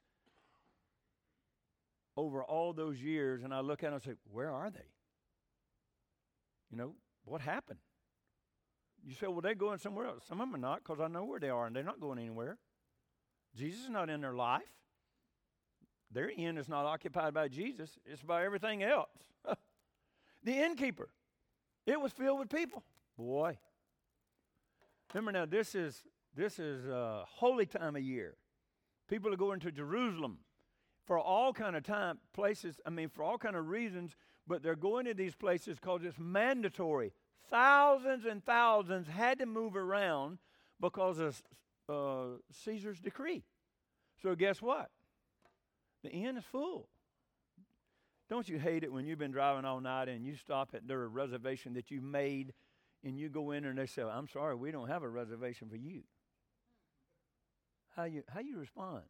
over 2.18 2.42
all 2.42 2.72
those 2.72 3.00
years, 3.00 3.44
and 3.44 3.54
I 3.54 3.60
look 3.60 3.84
at 3.84 3.86
them 3.86 3.94
and 3.94 4.02
say, 4.02 4.14
Where 4.32 4.50
are 4.50 4.70
they? 4.70 4.90
You 6.68 6.76
know, 6.76 6.94
what 7.24 7.40
happened? 7.40 7.78
You 9.06 9.14
say, 9.14 9.28
Well, 9.28 9.40
they're 9.40 9.54
going 9.54 9.78
somewhere 9.78 10.06
else. 10.06 10.24
Some 10.28 10.40
of 10.40 10.48
them 10.48 10.56
are 10.56 10.58
not 10.58 10.82
because 10.82 11.00
I 11.00 11.06
know 11.06 11.24
where 11.24 11.38
they 11.38 11.48
are 11.48 11.66
and 11.66 11.76
they're 11.76 11.84
not 11.84 12.00
going 12.00 12.18
anywhere. 12.18 12.58
Jesus 13.54 13.84
is 13.84 13.90
not 13.90 14.10
in 14.10 14.20
their 14.20 14.34
life. 14.34 14.62
Their 16.10 16.32
end 16.36 16.58
is 16.58 16.68
not 16.68 16.86
occupied 16.86 17.34
by 17.34 17.46
Jesus, 17.48 17.98
it's 18.04 18.22
by 18.22 18.44
everything 18.44 18.82
else. 18.82 19.10
the 20.42 20.52
innkeeper, 20.52 21.10
it 21.86 22.00
was 22.00 22.12
filled 22.12 22.40
with 22.40 22.48
people. 22.48 22.82
Boy. 23.16 23.58
Remember 25.14 25.32
now, 25.32 25.46
this 25.46 25.74
is 25.76 26.02
this 26.34 26.58
is 26.58 26.84
a 26.86 27.24
holy 27.26 27.66
time 27.66 27.94
of 27.94 28.02
year. 28.02 28.34
People 29.08 29.32
are 29.32 29.36
going 29.36 29.60
to 29.60 29.70
Jerusalem 29.70 30.38
for 31.08 31.18
all 31.18 31.54
kind 31.54 31.74
of 31.74 31.82
time 31.82 32.18
places. 32.34 32.78
I 32.86 32.90
mean, 32.90 33.08
for 33.08 33.22
all 33.22 33.38
kind 33.38 33.56
of 33.56 33.66
reasons, 33.66 34.14
but 34.46 34.62
they're 34.62 34.76
going 34.76 35.06
to 35.06 35.14
these 35.14 35.34
places 35.34 35.78
because 35.80 36.02
it's 36.04 36.18
mandatory. 36.18 37.12
Thousands 37.50 38.26
and 38.26 38.44
thousands 38.44 39.08
had 39.08 39.38
to 39.38 39.46
move 39.46 39.74
around 39.74 40.38
because 40.78 41.18
of 41.18 41.42
uh, 41.88 42.36
Caesar's 42.52 43.00
decree. 43.00 43.42
So 44.22 44.34
guess 44.34 44.60
what? 44.60 44.90
The 46.04 46.10
inn 46.10 46.36
is 46.36 46.44
full. 46.44 46.88
Don't 48.28 48.46
you 48.46 48.58
hate 48.58 48.84
it 48.84 48.92
when 48.92 49.06
you've 49.06 49.18
been 49.18 49.32
driving 49.32 49.64
all 49.64 49.80
night 49.80 50.10
and 50.10 50.26
you 50.26 50.36
stop 50.36 50.70
at 50.74 50.86
their 50.86 51.08
reservation 51.08 51.72
that 51.72 51.90
you 51.90 52.02
made 52.02 52.52
and 53.02 53.18
you 53.18 53.30
go 53.30 53.52
in 53.52 53.64
and 53.64 53.78
they 53.78 53.86
say, 53.86 54.02
I'm 54.02 54.28
sorry, 54.28 54.54
we 54.54 54.70
don't 54.70 54.88
have 54.88 55.02
a 55.02 55.08
reservation 55.08 55.70
for 55.70 55.76
you? 55.76 56.02
How 57.96 58.04
you 58.04 58.22
how 58.28 58.40
you 58.40 58.58
respond? 58.58 59.04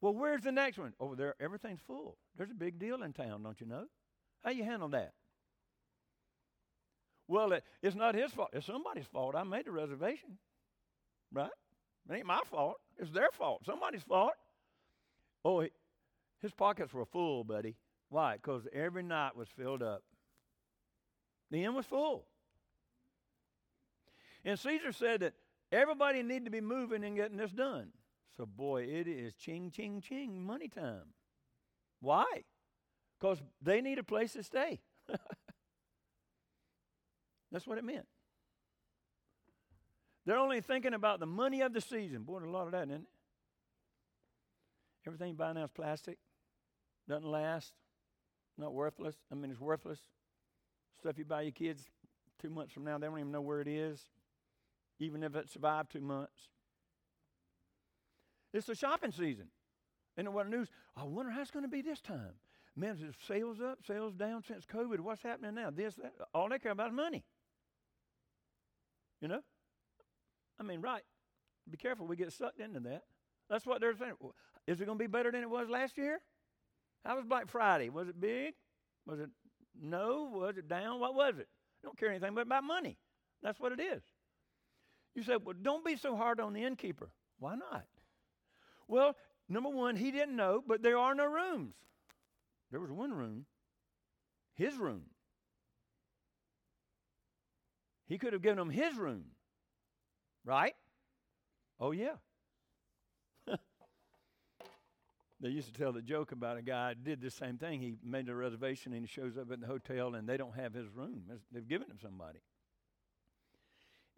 Well, 0.00 0.14
where's 0.14 0.42
the 0.42 0.52
next 0.52 0.78
one? 0.78 0.94
Over 1.00 1.16
there, 1.16 1.34
everything's 1.40 1.80
full. 1.86 2.16
There's 2.36 2.50
a 2.50 2.54
big 2.54 2.78
deal 2.78 3.02
in 3.02 3.12
town, 3.12 3.42
don't 3.42 3.60
you 3.60 3.66
know? 3.66 3.84
How 4.44 4.50
you 4.50 4.64
handle 4.64 4.88
that? 4.90 5.12
Well, 7.26 7.52
it, 7.52 7.64
it's 7.82 7.96
not 7.96 8.14
his 8.14 8.32
fault. 8.32 8.50
It's 8.52 8.66
somebody's 8.66 9.06
fault. 9.06 9.34
I 9.34 9.42
made 9.42 9.66
the 9.66 9.72
reservation. 9.72 10.38
Right? 11.32 11.50
It 12.08 12.14
ain't 12.14 12.26
my 12.26 12.40
fault. 12.50 12.76
It's 12.96 13.10
their 13.10 13.28
fault. 13.32 13.66
Somebody's 13.66 14.02
fault. 14.02 14.32
Oh, 15.44 15.60
he, 15.60 15.70
his 16.40 16.52
pockets 16.52 16.94
were 16.94 17.04
full, 17.04 17.44
buddy. 17.44 17.76
Why? 18.08 18.36
Because 18.36 18.66
every 18.72 19.02
night 19.02 19.36
was 19.36 19.48
filled 19.48 19.82
up. 19.82 20.02
The 21.50 21.64
inn 21.64 21.74
was 21.74 21.86
full. 21.86 22.24
And 24.44 24.58
Caesar 24.58 24.92
said 24.92 25.20
that 25.20 25.34
everybody 25.72 26.22
needed 26.22 26.46
to 26.46 26.50
be 26.50 26.60
moving 26.60 27.04
and 27.04 27.16
getting 27.16 27.36
this 27.36 27.50
done. 27.50 27.88
So, 28.38 28.46
boy, 28.46 28.84
it 28.84 29.08
is 29.08 29.34
ching, 29.34 29.72
ching, 29.72 30.00
ching 30.00 30.46
money 30.46 30.68
time. 30.68 31.12
Why? 32.00 32.44
Because 33.18 33.42
they 33.60 33.80
need 33.80 33.98
a 33.98 34.04
place 34.04 34.34
to 34.34 34.44
stay. 34.44 34.78
That's 37.50 37.66
what 37.66 37.78
it 37.78 37.84
meant. 37.84 38.06
They're 40.24 40.38
only 40.38 40.60
thinking 40.60 40.94
about 40.94 41.18
the 41.18 41.26
money 41.26 41.62
of 41.62 41.72
the 41.72 41.80
season. 41.80 42.22
Boy, 42.22 42.38
a 42.38 42.48
lot 42.48 42.66
of 42.66 42.72
that, 42.72 42.86
isn't 42.88 43.02
it? 43.02 43.08
Everything 45.04 45.30
you 45.30 45.34
buy 45.34 45.52
now 45.52 45.64
is 45.64 45.72
plastic. 45.72 46.18
Doesn't 47.08 47.28
last. 47.28 47.72
Not 48.56 48.72
worthless. 48.72 49.16
I 49.32 49.34
mean, 49.34 49.50
it's 49.50 49.58
worthless. 49.60 49.98
Stuff 51.00 51.18
you 51.18 51.24
buy 51.24 51.42
your 51.42 51.52
kids 51.52 51.82
two 52.40 52.50
months 52.50 52.72
from 52.72 52.84
now, 52.84 52.98
they 52.98 53.08
don't 53.08 53.18
even 53.18 53.32
know 53.32 53.40
where 53.40 53.60
it 53.60 53.66
is, 53.66 54.00
even 55.00 55.24
if 55.24 55.34
it 55.34 55.50
survived 55.50 55.90
two 55.90 56.00
months. 56.00 56.50
It's 58.52 58.66
the 58.66 58.74
shopping 58.74 59.12
season. 59.12 59.48
And 60.16 60.32
what 60.34 60.48
news? 60.48 60.68
I 60.96 61.04
wonder 61.04 61.30
how 61.30 61.40
it's 61.42 61.50
going 61.50 61.64
to 61.64 61.70
be 61.70 61.82
this 61.82 62.00
time. 62.00 62.34
Man, 62.74 62.96
is 62.96 63.14
sales 63.26 63.60
up, 63.60 63.78
sales 63.86 64.14
down 64.14 64.42
since 64.46 64.64
COVID? 64.64 65.00
What's 65.00 65.22
happening 65.22 65.54
now? 65.54 65.70
This, 65.70 65.94
that. 65.96 66.12
All 66.32 66.48
they 66.48 66.58
care 66.58 66.72
about 66.72 66.88
is 66.88 66.94
money. 66.94 67.24
You 69.20 69.28
know? 69.28 69.40
I 70.60 70.62
mean, 70.62 70.80
right. 70.80 71.02
Be 71.70 71.76
careful, 71.76 72.06
we 72.06 72.16
get 72.16 72.32
sucked 72.32 72.60
into 72.60 72.80
that. 72.80 73.02
That's 73.50 73.66
what 73.66 73.80
they're 73.80 73.96
saying. 73.96 74.14
Is 74.66 74.80
it 74.80 74.86
going 74.86 74.98
to 74.98 75.02
be 75.02 75.08
better 75.08 75.30
than 75.30 75.42
it 75.42 75.50
was 75.50 75.68
last 75.68 75.98
year? 75.98 76.20
How 77.04 77.16
was 77.16 77.24
Black 77.24 77.48
Friday? 77.48 77.88
Was 77.88 78.08
it 78.08 78.20
big? 78.20 78.54
Was 79.06 79.20
it 79.20 79.30
no? 79.80 80.30
Was 80.32 80.56
it 80.56 80.68
down? 80.68 81.00
What 81.00 81.14
was 81.14 81.38
it? 81.38 81.48
Don't 81.82 81.96
care 81.96 82.10
anything 82.10 82.34
but 82.34 82.42
about 82.42 82.64
money. 82.64 82.98
That's 83.42 83.58
what 83.60 83.72
it 83.72 83.80
is. 83.80 84.02
You 85.14 85.22
say, 85.22 85.36
well, 85.36 85.54
don't 85.60 85.84
be 85.84 85.96
so 85.96 86.16
hard 86.16 86.40
on 86.40 86.52
the 86.52 86.64
innkeeper. 86.64 87.10
Why 87.38 87.54
not? 87.56 87.86
Well, 88.88 89.14
number 89.48 89.68
one, 89.68 89.96
he 89.96 90.10
didn't 90.10 90.34
know, 90.34 90.62
but 90.66 90.82
there 90.82 90.98
are 90.98 91.14
no 91.14 91.26
rooms. 91.26 91.74
There 92.70 92.80
was 92.80 92.90
one 92.90 93.12
room, 93.12 93.46
his 94.54 94.76
room. 94.76 95.02
He 98.06 98.18
could 98.18 98.32
have 98.32 98.42
given 98.42 98.58
him 98.58 98.70
his 98.70 98.96
room, 98.96 99.26
right? 100.44 100.74
Oh, 101.78 101.92
yeah. 101.92 102.16
They 105.40 105.50
used 105.50 105.72
to 105.72 105.80
tell 105.80 105.92
the 105.92 106.02
joke 106.02 106.32
about 106.32 106.56
a 106.56 106.62
guy 106.62 106.94
did 107.00 107.20
the 107.20 107.30
same 107.30 107.58
thing. 107.58 107.80
He 107.80 107.94
made 108.02 108.28
a 108.28 108.34
reservation 108.34 108.92
and 108.92 109.02
he 109.02 109.06
shows 109.06 109.38
up 109.38 109.52
at 109.52 109.60
the 109.60 109.68
hotel 109.68 110.16
and 110.16 110.28
they 110.28 110.36
don't 110.36 110.56
have 110.56 110.74
his 110.74 110.88
room. 110.88 111.22
They've 111.52 111.68
given 111.68 111.88
him 111.88 111.98
somebody. 112.02 112.40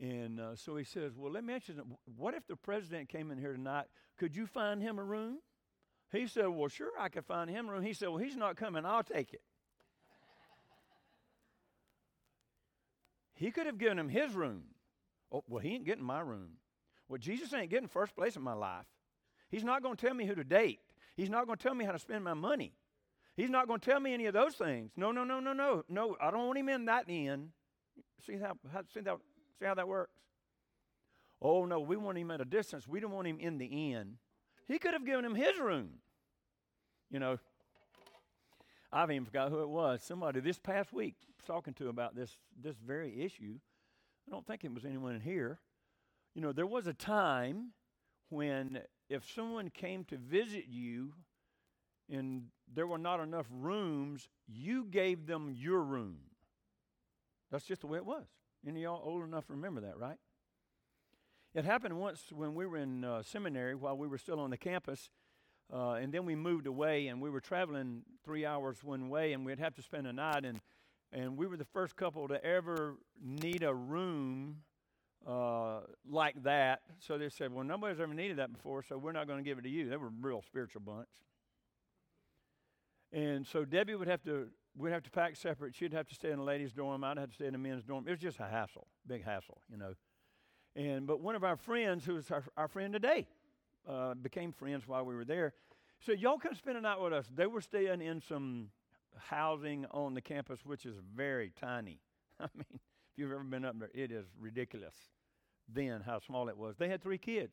And 0.01 0.41
uh, 0.41 0.57
so 0.57 0.77
he 0.77 0.85
says, 0.85 1.13
Well, 1.15 1.31
let 1.31 1.45
me 1.45 1.55
ask 1.55 1.69
you. 1.69 1.75
What 2.17 2.35
if 2.35 2.47
the 2.47 2.57
president 2.57 3.09
came 3.09 3.31
in 3.31 3.39
here 3.39 3.53
tonight? 3.53 3.87
Could 4.19 4.35
you 4.35 4.47
find 4.47 4.81
him 4.81 4.99
a 4.99 5.05
room? 5.05 5.39
He 6.11 6.27
said, 6.27 6.49
Well, 6.49 6.69
sure, 6.69 6.93
I 6.99 7.09
could 7.09 7.27
find 7.27 7.51
him 7.51 7.69
a 7.69 7.73
room. 7.73 7.83
He 7.83 7.93
said, 7.93 8.09
Well, 8.09 8.19
he's 8.19 8.37
not 8.37 8.57
coming. 8.57 8.85
I'll 8.87 9.03
take 9.03 9.35
it. 9.35 9.43
he 13.35 13.51
could 13.51 13.67
have 13.67 13.79
given 13.79 13.99
him 13.99 14.09
his 14.09 14.35
room. 14.35 14.65
Oh, 15.33 15.45
well, 15.49 15.61
he 15.61 15.75
ain't 15.75 15.85
getting 15.85 16.05
my 16.05 16.21
room. 16.21 16.59
Well, 17.09 17.19
Jesus 17.19 17.53
ain't 17.53 17.71
getting 17.71 17.89
first 17.89 18.15
place 18.15 18.37
in 18.37 18.43
my 18.43 18.53
life. 18.53 18.87
He's 19.51 19.65
not 19.65 19.83
going 19.83 19.97
to 19.97 20.07
tell 20.07 20.15
me 20.15 20.27
who 20.27 20.35
to 20.35 20.45
date. 20.45 20.81
He's 21.17 21.31
not 21.31 21.47
going 21.47 21.59
to 21.59 21.63
tell 21.63 21.75
me 21.75 21.85
how 21.85 21.93
to 21.93 21.99
spend 21.99 22.25
my 22.25 22.35
money. 22.35 22.73
He's 23.37 23.51
not 23.51 23.67
going 23.67 23.81
to 23.81 23.91
tell 23.91 24.01
me 24.01 24.13
any 24.13 24.27
of 24.27 24.35
those 24.35 24.55
things. 24.55 24.93
No, 24.97 25.11
no, 25.11 25.25
no, 25.25 25.41
no, 25.41 25.53
no. 25.53 25.85
No, 25.89 26.17
I 26.21 26.31
don't 26.31 26.47
want 26.47 26.59
him 26.59 26.69
in 26.69 26.85
that 26.87 27.05
end. 27.09 27.49
See 28.27 28.37
how, 28.37 28.55
how, 28.73 28.83
see, 28.93 29.01
how, 29.05 29.21
see 29.61 29.67
how 29.67 29.75
that 29.75 29.89
works? 29.89 30.19
Oh, 31.43 31.65
no, 31.65 31.81
we 31.81 31.97
want 31.97 32.19
him 32.19 32.31
at 32.31 32.41
a 32.41 32.45
distance. 32.45 32.89
We 32.89 33.01
don't 33.01 33.13
want 33.13 33.29
him 33.29 33.39
in 33.39 33.59
the 33.59 33.67
inn. 33.67 34.17
He 34.67 34.79
could 34.79 34.93
have 34.93 35.07
given 35.07 35.25
him 35.25 35.35
his 35.35 35.59
room. 35.59 35.91
You 37.11 37.19
know, 37.19 37.39
I've 38.93 39.11
even 39.11 39.25
forgot 39.25 39.51
who 39.51 39.63
it 39.63 39.69
was. 39.69 40.03
Somebody 40.03 40.41
this 40.41 40.59
past 40.59 40.93
week 40.93 41.17
was 41.37 41.47
talking 41.47 41.75
to 41.75 41.89
about 41.89 42.15
this 42.15 42.37
this 42.61 42.77
very 42.77 43.23
issue. 43.23 43.59
I 44.29 44.31
don't 44.31 44.47
think 44.47 44.65
it 44.65 44.73
was 44.73 44.85
anyone 44.85 45.15
in 45.15 45.21
here. 45.21 45.59
You 46.35 46.43
know, 46.43 46.53
there 46.53 46.67
was 46.67 46.87
a 46.87 46.93
time 46.93 47.73
when 48.29 48.81
if 49.09 49.29
someone 49.35 49.71
came 49.71 50.05
to 50.05 50.17
visit 50.17 50.67
you 50.69 51.15
and 52.09 52.45
there 52.73 52.87
were 52.87 52.99
not 52.99 53.21
enough 53.21 53.47
rooms, 53.51 54.29
you 54.47 54.85
gave 54.85 55.27
them 55.27 55.53
your 55.57 55.81
room. 55.83 56.19
That's 57.51 57.65
just 57.65 57.81
the 57.81 57.89
way 57.89 57.99
it 57.99 58.07
was. 58.07 58.27
Any 58.67 58.83
y'all 58.83 59.01
old 59.03 59.25
enough 59.25 59.47
to 59.47 59.55
remember 59.55 59.81
that, 59.81 59.99
right? 59.99 60.19
It 61.55 61.65
happened 61.65 61.99
once 61.99 62.25
when 62.31 62.55
we 62.55 62.67
were 62.67 62.77
in 62.77 63.05
uh, 63.05 63.23
seminary 63.23 63.75
while 63.75 63.97
we 63.97 64.07
were 64.07 64.19
still 64.19 64.39
on 64.39 64.51
the 64.51 64.59
campus, 64.59 65.11
uh, 65.73 65.93
and 65.93 66.13
then 66.13 66.25
we 66.25 66.35
moved 66.35 66.67
away 66.67 67.09
and 67.09 67.21
we 67.21 67.31
were 67.31 67.41
traveling 67.41 68.03
three 68.25 68.45
hours 68.45 68.85
one 68.85 69.09
way, 69.09 69.33
and 69.33 69.45
we'd 69.45 69.59
have 69.59 69.75
to 69.77 69.83
spend 69.83 70.07
a 70.07 70.13
night. 70.13 70.45
and 70.45 70.61
And 71.13 71.37
we 71.37 71.47
were 71.47 71.57
the 71.57 71.65
first 71.65 71.97
couple 71.97 72.29
to 72.29 72.45
ever 72.45 72.97
need 73.21 73.63
a 73.63 73.75
room 73.75 74.59
uh, 75.27 75.81
like 76.09 76.43
that. 76.43 76.83
So 76.99 77.19
they 77.19 77.31
said, 77.31 77.53
"Well, 77.53 77.65
nobody's 77.65 78.01
ever 78.01 78.15
needed 78.15 78.37
that 78.39 78.53
before, 78.53 78.83
so 78.83 78.99
we're 78.99 79.13
not 79.13 79.27
going 79.27 79.43
to 79.43 79.49
give 79.49 79.59
it 79.59 79.63
to 79.63 79.71
you." 79.71 79.89
They 79.89 79.97
were 79.97 80.09
a 80.09 80.13
real 80.21 80.43
spiritual 80.43 80.83
bunch. 80.83 81.09
And 83.13 83.47
so 83.47 83.65
Debbie 83.65 83.97
would 83.97 84.07
have 84.09 84.23
to 84.25 84.49
we'd 84.81 84.93
have 84.93 85.03
to 85.03 85.11
pack 85.11 85.37
separate. 85.37 85.75
She'd 85.75 85.93
have 85.93 86.07
to 86.09 86.15
stay 86.15 86.31
in 86.31 86.39
the 86.39 86.45
ladies' 86.45 86.73
dorm. 86.73 87.05
I'd 87.05 87.19
have 87.19 87.29
to 87.29 87.35
stay 87.35 87.47
in 87.47 87.53
the 87.53 87.59
men's 87.59 87.85
dorm. 87.85 88.05
It 88.07 88.11
was 88.11 88.21
just 88.21 88.41
a 88.41 88.47
hassle, 88.47 88.87
big 89.07 89.25
hassle, 89.25 89.61
you 89.71 89.77
know. 89.77 89.95
And 90.75 91.07
but 91.07 91.21
one 91.21 91.35
of 91.35 91.45
our 91.45 91.57
friends, 91.57 92.05
who 92.05 92.15
was 92.15 92.31
our, 92.31 92.45
our 92.57 92.69
friend 92.69 92.93
today, 92.93 93.27
uh, 93.89 94.15
became 94.15 94.53
friends 94.53 94.87
while 94.87 95.05
we 95.05 95.15
were 95.15 95.25
there. 95.25 95.53
So 96.01 96.13
y'all 96.13 96.39
come 96.39 96.55
spend 96.55 96.79
a 96.79 96.81
night 96.81 97.01
with 97.01 97.13
us. 97.13 97.27
They 97.35 97.47
were 97.47 97.61
staying 97.61 98.01
in 98.01 98.21
some 98.21 98.71
housing 99.17 99.87
on 99.91 100.15
the 100.15 100.23
campus, 100.23 100.61
which 100.65 100.87
is 100.87 100.97
very 101.15 101.53
tiny. 101.61 102.01
I 102.41 102.47
mean, 102.55 102.65
if 102.73 103.19
you've 103.19 103.33
ever 103.33 103.43
been 103.43 103.65
up 103.65 103.79
there, 103.79 103.91
it 103.93 104.11
is 104.11 104.27
ridiculous. 104.39 104.95
Then 105.69 106.03
how 106.05 106.21
small 106.21 106.49
it 106.49 106.57
was. 106.57 106.77
They 106.79 106.89
had 106.89 107.03
three 107.03 107.19
kids. 107.19 107.53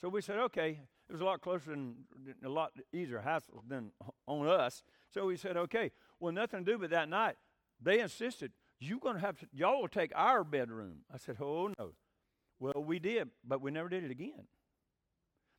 So 0.00 0.08
we 0.08 0.22
said, 0.22 0.38
okay, 0.38 0.80
it 1.08 1.12
was 1.12 1.20
a 1.20 1.24
lot 1.24 1.40
closer 1.40 1.72
and 1.72 1.96
a 2.44 2.48
lot 2.48 2.72
easier 2.92 3.20
hassle 3.20 3.64
than 3.66 3.90
on 4.26 4.46
us. 4.46 4.82
So 5.12 5.26
we 5.26 5.36
said, 5.36 5.56
okay, 5.56 5.90
well, 6.20 6.32
nothing 6.32 6.64
to 6.64 6.72
do 6.72 6.78
but 6.78 6.90
that 6.90 7.08
night. 7.08 7.36
They 7.80 8.00
insisted, 8.00 8.52
you're 8.80 8.98
going 8.98 9.14
to 9.14 9.20
have 9.20 9.38
to, 9.38 9.46
y'all 9.52 9.80
will 9.80 9.88
take 9.88 10.12
our 10.14 10.44
bedroom. 10.44 10.98
I 11.12 11.18
said, 11.18 11.36
oh, 11.40 11.72
no. 11.78 11.92
Well, 12.60 12.82
we 12.84 12.98
did, 12.98 13.28
but 13.46 13.60
we 13.60 13.70
never 13.70 13.88
did 13.88 14.04
it 14.04 14.10
again. 14.10 14.46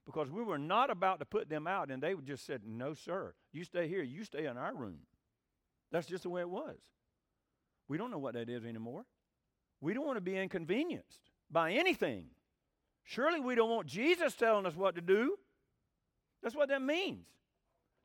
Because 0.05 0.29
we 0.29 0.43
were 0.43 0.57
not 0.57 0.89
about 0.89 1.19
to 1.19 1.25
put 1.25 1.49
them 1.49 1.67
out, 1.67 1.91
and 1.91 2.01
they 2.01 2.13
just 2.25 2.45
said, 2.45 2.61
no, 2.65 2.93
sir. 2.93 3.33
You 3.53 3.63
stay 3.63 3.87
here. 3.87 4.01
You 4.01 4.23
stay 4.23 4.45
in 4.45 4.57
our 4.57 4.75
room. 4.75 4.99
That's 5.91 6.07
just 6.07 6.23
the 6.23 6.29
way 6.29 6.41
it 6.41 6.49
was. 6.49 6.77
We 7.87 7.97
don't 7.97 8.11
know 8.11 8.17
what 8.17 8.33
that 8.33 8.49
is 8.49 8.65
anymore. 8.65 9.05
We 9.81 9.93
don't 9.93 10.05
want 10.05 10.17
to 10.17 10.21
be 10.21 10.37
inconvenienced 10.37 11.21
by 11.49 11.73
anything. 11.73 12.25
Surely 13.03 13.39
we 13.39 13.55
don't 13.55 13.69
want 13.69 13.87
Jesus 13.87 14.35
telling 14.35 14.65
us 14.65 14.75
what 14.75 14.95
to 14.95 15.01
do. 15.01 15.35
That's 16.43 16.55
what 16.55 16.69
that 16.69 16.81
means. 16.81 17.25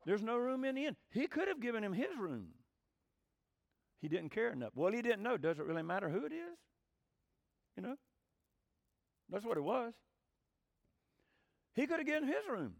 There's 0.05 0.21
no 0.21 0.37
room 0.37 0.63
in 0.63 0.75
the 0.75 0.85
inn. 0.85 0.95
He 1.09 1.27
could 1.27 1.47
have 1.47 1.59
given 1.59 1.83
him 1.83 1.93
his 1.93 2.15
room. 2.17 2.47
He 4.01 4.07
didn't 4.07 4.29
care 4.29 4.51
enough. 4.51 4.71
Well, 4.75 4.91
he 4.91 5.01
didn't 5.01 5.23
know. 5.23 5.37
Does 5.37 5.57
it 5.57 5.65
really 5.65 5.81
matter 5.81 6.09
who 6.09 6.25
it 6.25 6.31
is? 6.31 6.57
You 7.75 7.83
know? 7.83 7.95
That's 9.29 9.45
what 9.45 9.57
it 9.57 9.63
was. 9.63 9.93
He 11.73 11.87
could 11.87 11.97
have 11.97 12.05
given 12.05 12.27
his 12.27 12.47
room. 12.49 12.73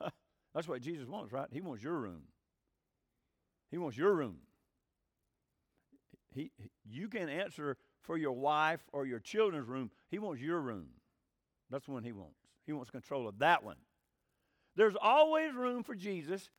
That's 0.54 0.68
what 0.68 0.82
Jesus 0.82 1.08
wants, 1.08 1.32
right? 1.32 1.48
He 1.50 1.60
wants 1.60 1.82
your 1.82 1.98
room. 1.98 2.22
He 3.70 3.78
wants 3.78 3.96
your 3.96 4.14
room. 4.14 4.36
He, 6.34 6.50
you 6.84 7.08
can 7.08 7.28
answer 7.28 7.78
for 8.02 8.18
your 8.18 8.32
wife 8.32 8.80
or 8.92 9.06
your 9.06 9.18
children's 9.18 9.66
room. 9.66 9.90
He 10.10 10.18
wants 10.18 10.42
your 10.42 10.60
room. 10.60 10.88
That's 11.70 11.86
the 11.86 11.92
one 11.92 12.04
he 12.04 12.12
wants. 12.12 12.36
He 12.66 12.72
wants 12.72 12.90
control 12.90 13.26
of 13.26 13.38
that 13.38 13.64
one. 13.64 13.76
There's 14.76 14.96
always 15.00 15.54
room 15.54 15.82
for 15.82 15.94
Jesus 15.94 16.50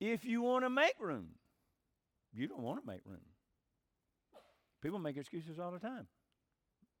if 0.00 0.24
you 0.24 0.42
want 0.42 0.64
to 0.64 0.70
make 0.70 0.94
room. 0.98 1.28
You 2.34 2.48
don't 2.48 2.62
want 2.62 2.80
to 2.80 2.86
make 2.86 3.00
room. 3.04 3.20
People 4.82 4.98
make 4.98 5.16
excuses 5.16 5.58
all 5.58 5.70
the 5.70 5.78
time. 5.78 6.06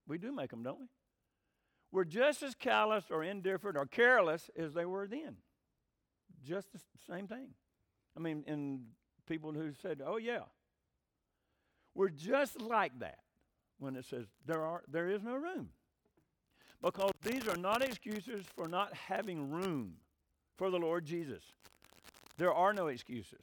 We 0.06 0.18
do 0.18 0.32
make 0.32 0.50
them, 0.50 0.62
don't 0.62 0.80
we? 0.80 0.86
We're 1.92 2.04
just 2.04 2.42
as 2.42 2.54
callous 2.54 3.04
or 3.10 3.22
indifferent 3.22 3.76
or 3.76 3.86
careless 3.86 4.50
as 4.56 4.74
they 4.74 4.84
were 4.84 5.06
then. 5.06 5.36
Just 6.44 6.72
the 6.72 6.80
same 7.08 7.26
thing. 7.26 7.48
I 8.16 8.20
mean, 8.20 8.44
and 8.46 8.80
people 9.26 9.52
who 9.52 9.72
said, 9.80 10.02
oh, 10.04 10.16
yeah. 10.16 10.40
We're 11.94 12.08
just 12.10 12.60
like 12.60 12.98
that 13.00 13.18
when 13.78 13.96
it 13.96 14.04
says 14.04 14.26
there, 14.44 14.62
are, 14.62 14.82
there 14.88 15.08
is 15.08 15.22
no 15.22 15.34
room. 15.34 15.70
Because 16.82 17.12
these 17.22 17.48
are 17.48 17.56
not 17.56 17.82
excuses 17.82 18.44
for 18.54 18.68
not 18.68 18.92
having 18.94 19.50
room 19.50 19.94
for 20.56 20.70
the 20.70 20.78
Lord 20.78 21.04
Jesus. 21.04 21.42
There 22.38 22.52
are 22.52 22.72
no 22.72 22.88
excuses. 22.88 23.40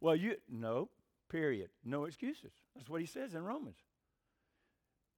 Well, 0.00 0.16
you, 0.16 0.36
no, 0.48 0.88
period. 1.30 1.70
No 1.84 2.04
excuses. 2.04 2.52
That's 2.74 2.88
what 2.88 3.00
he 3.00 3.06
says 3.06 3.34
in 3.34 3.44
Romans. 3.44 3.78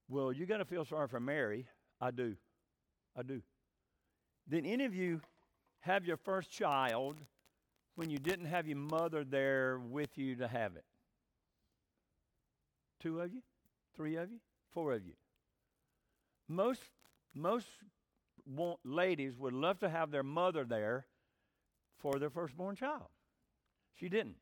Well, 0.08 0.32
you 0.32 0.46
got 0.46 0.58
to 0.58 0.64
feel 0.64 0.84
sorry 0.84 1.08
for 1.08 1.20
Mary. 1.20 1.66
I 2.00 2.10
do. 2.10 2.36
I 3.16 3.22
do. 3.22 3.42
Did 4.48 4.64
any 4.64 4.84
of 4.84 4.94
you 4.94 5.20
have 5.80 6.06
your 6.06 6.16
first 6.16 6.50
child 6.50 7.16
when 7.96 8.08
you 8.08 8.18
didn't 8.18 8.46
have 8.46 8.66
your 8.66 8.78
mother 8.78 9.24
there 9.24 9.78
with 9.78 10.16
you 10.16 10.36
to 10.36 10.48
have 10.48 10.76
it? 10.76 10.84
Two 13.00 13.20
of 13.20 13.32
you? 13.32 13.42
Three 13.94 14.16
of 14.16 14.30
you? 14.30 14.38
Four 14.72 14.94
of 14.94 15.04
you? 15.04 15.12
Most, 16.48 16.82
most 17.34 17.66
want, 18.48 18.78
ladies 18.84 19.36
would 19.36 19.54
love 19.54 19.78
to 19.80 19.88
have 19.88 20.10
their 20.10 20.22
mother 20.22 20.64
there 20.64 21.06
for 21.98 22.18
their 22.18 22.30
firstborn 22.30 22.76
child. 22.76 23.08
She 23.94 24.08
didn't. 24.08 24.36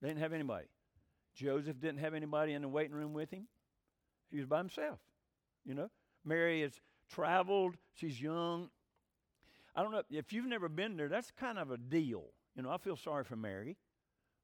They 0.00 0.08
didn't 0.08 0.20
have 0.20 0.32
anybody. 0.32 0.66
Joseph 1.34 1.80
didn't 1.80 1.98
have 1.98 2.14
anybody 2.14 2.52
in 2.52 2.62
the 2.62 2.68
waiting 2.68 2.94
room 2.94 3.12
with 3.12 3.30
him. 3.30 3.46
He 4.30 4.38
was 4.38 4.46
by 4.46 4.58
himself. 4.58 4.98
You 5.64 5.74
know, 5.74 5.90
Mary 6.24 6.62
has 6.62 6.72
traveled. 7.10 7.76
She's 7.94 8.20
young. 8.20 8.70
I 9.74 9.82
don't 9.82 9.92
know 9.92 10.02
if 10.10 10.32
you've 10.32 10.46
never 10.46 10.68
been 10.68 10.96
there. 10.96 11.08
That's 11.08 11.30
kind 11.30 11.58
of 11.58 11.70
a 11.70 11.76
deal. 11.76 12.24
You 12.56 12.62
know, 12.62 12.70
I 12.70 12.78
feel 12.78 12.96
sorry 12.96 13.24
for 13.24 13.36
Mary. 13.36 13.76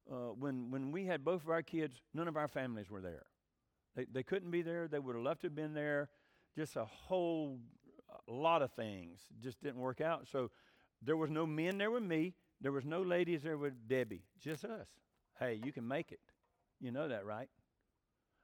Uh, 0.09 0.33
when 0.37 0.69
when 0.69 0.91
we 0.91 1.05
had 1.05 1.23
both 1.23 1.43
of 1.43 1.49
our 1.49 1.63
kids, 1.63 2.01
none 2.13 2.27
of 2.27 2.37
our 2.37 2.47
families 2.47 2.89
were 2.89 3.01
there. 3.01 3.25
They 3.95 4.05
they 4.11 4.23
couldn't 4.23 4.51
be 4.51 4.61
there. 4.61 4.87
They 4.87 4.99
would 4.99 5.15
have 5.15 5.23
loved 5.23 5.41
to 5.41 5.47
have 5.47 5.55
been 5.55 5.73
there. 5.73 6.09
Just 6.55 6.75
a 6.75 6.85
whole 6.85 7.59
a 8.29 8.33
lot 8.33 8.61
of 8.61 8.71
things 8.71 9.19
just 9.41 9.61
didn't 9.61 9.79
work 9.79 10.01
out. 10.01 10.27
So 10.31 10.49
there 11.01 11.17
was 11.17 11.29
no 11.29 11.45
men 11.45 11.77
there 11.77 11.91
with 11.91 12.03
me. 12.03 12.33
There 12.61 12.71
was 12.71 12.85
no 12.85 13.01
ladies 13.01 13.41
there 13.43 13.57
with 13.57 13.87
Debbie. 13.87 14.23
Just 14.39 14.63
us. 14.65 14.87
Hey, 15.39 15.59
you 15.63 15.71
can 15.71 15.87
make 15.87 16.11
it. 16.11 16.19
You 16.79 16.91
know 16.91 17.07
that, 17.07 17.25
right? 17.25 17.49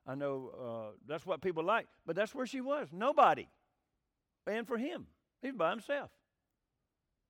I 0.06 0.16
know 0.16 0.52
uh, 0.60 0.96
that's 1.08 1.26
what 1.26 1.42
people 1.42 1.64
like, 1.64 1.88
but 2.06 2.16
that's 2.16 2.34
where 2.34 2.46
she 2.46 2.62
was. 2.62 2.90
Nobody. 2.92 3.48
And 4.48 4.68
for 4.68 4.78
him, 4.78 5.06
he's 5.42 5.54
by 5.54 5.70
himself, 5.70 6.10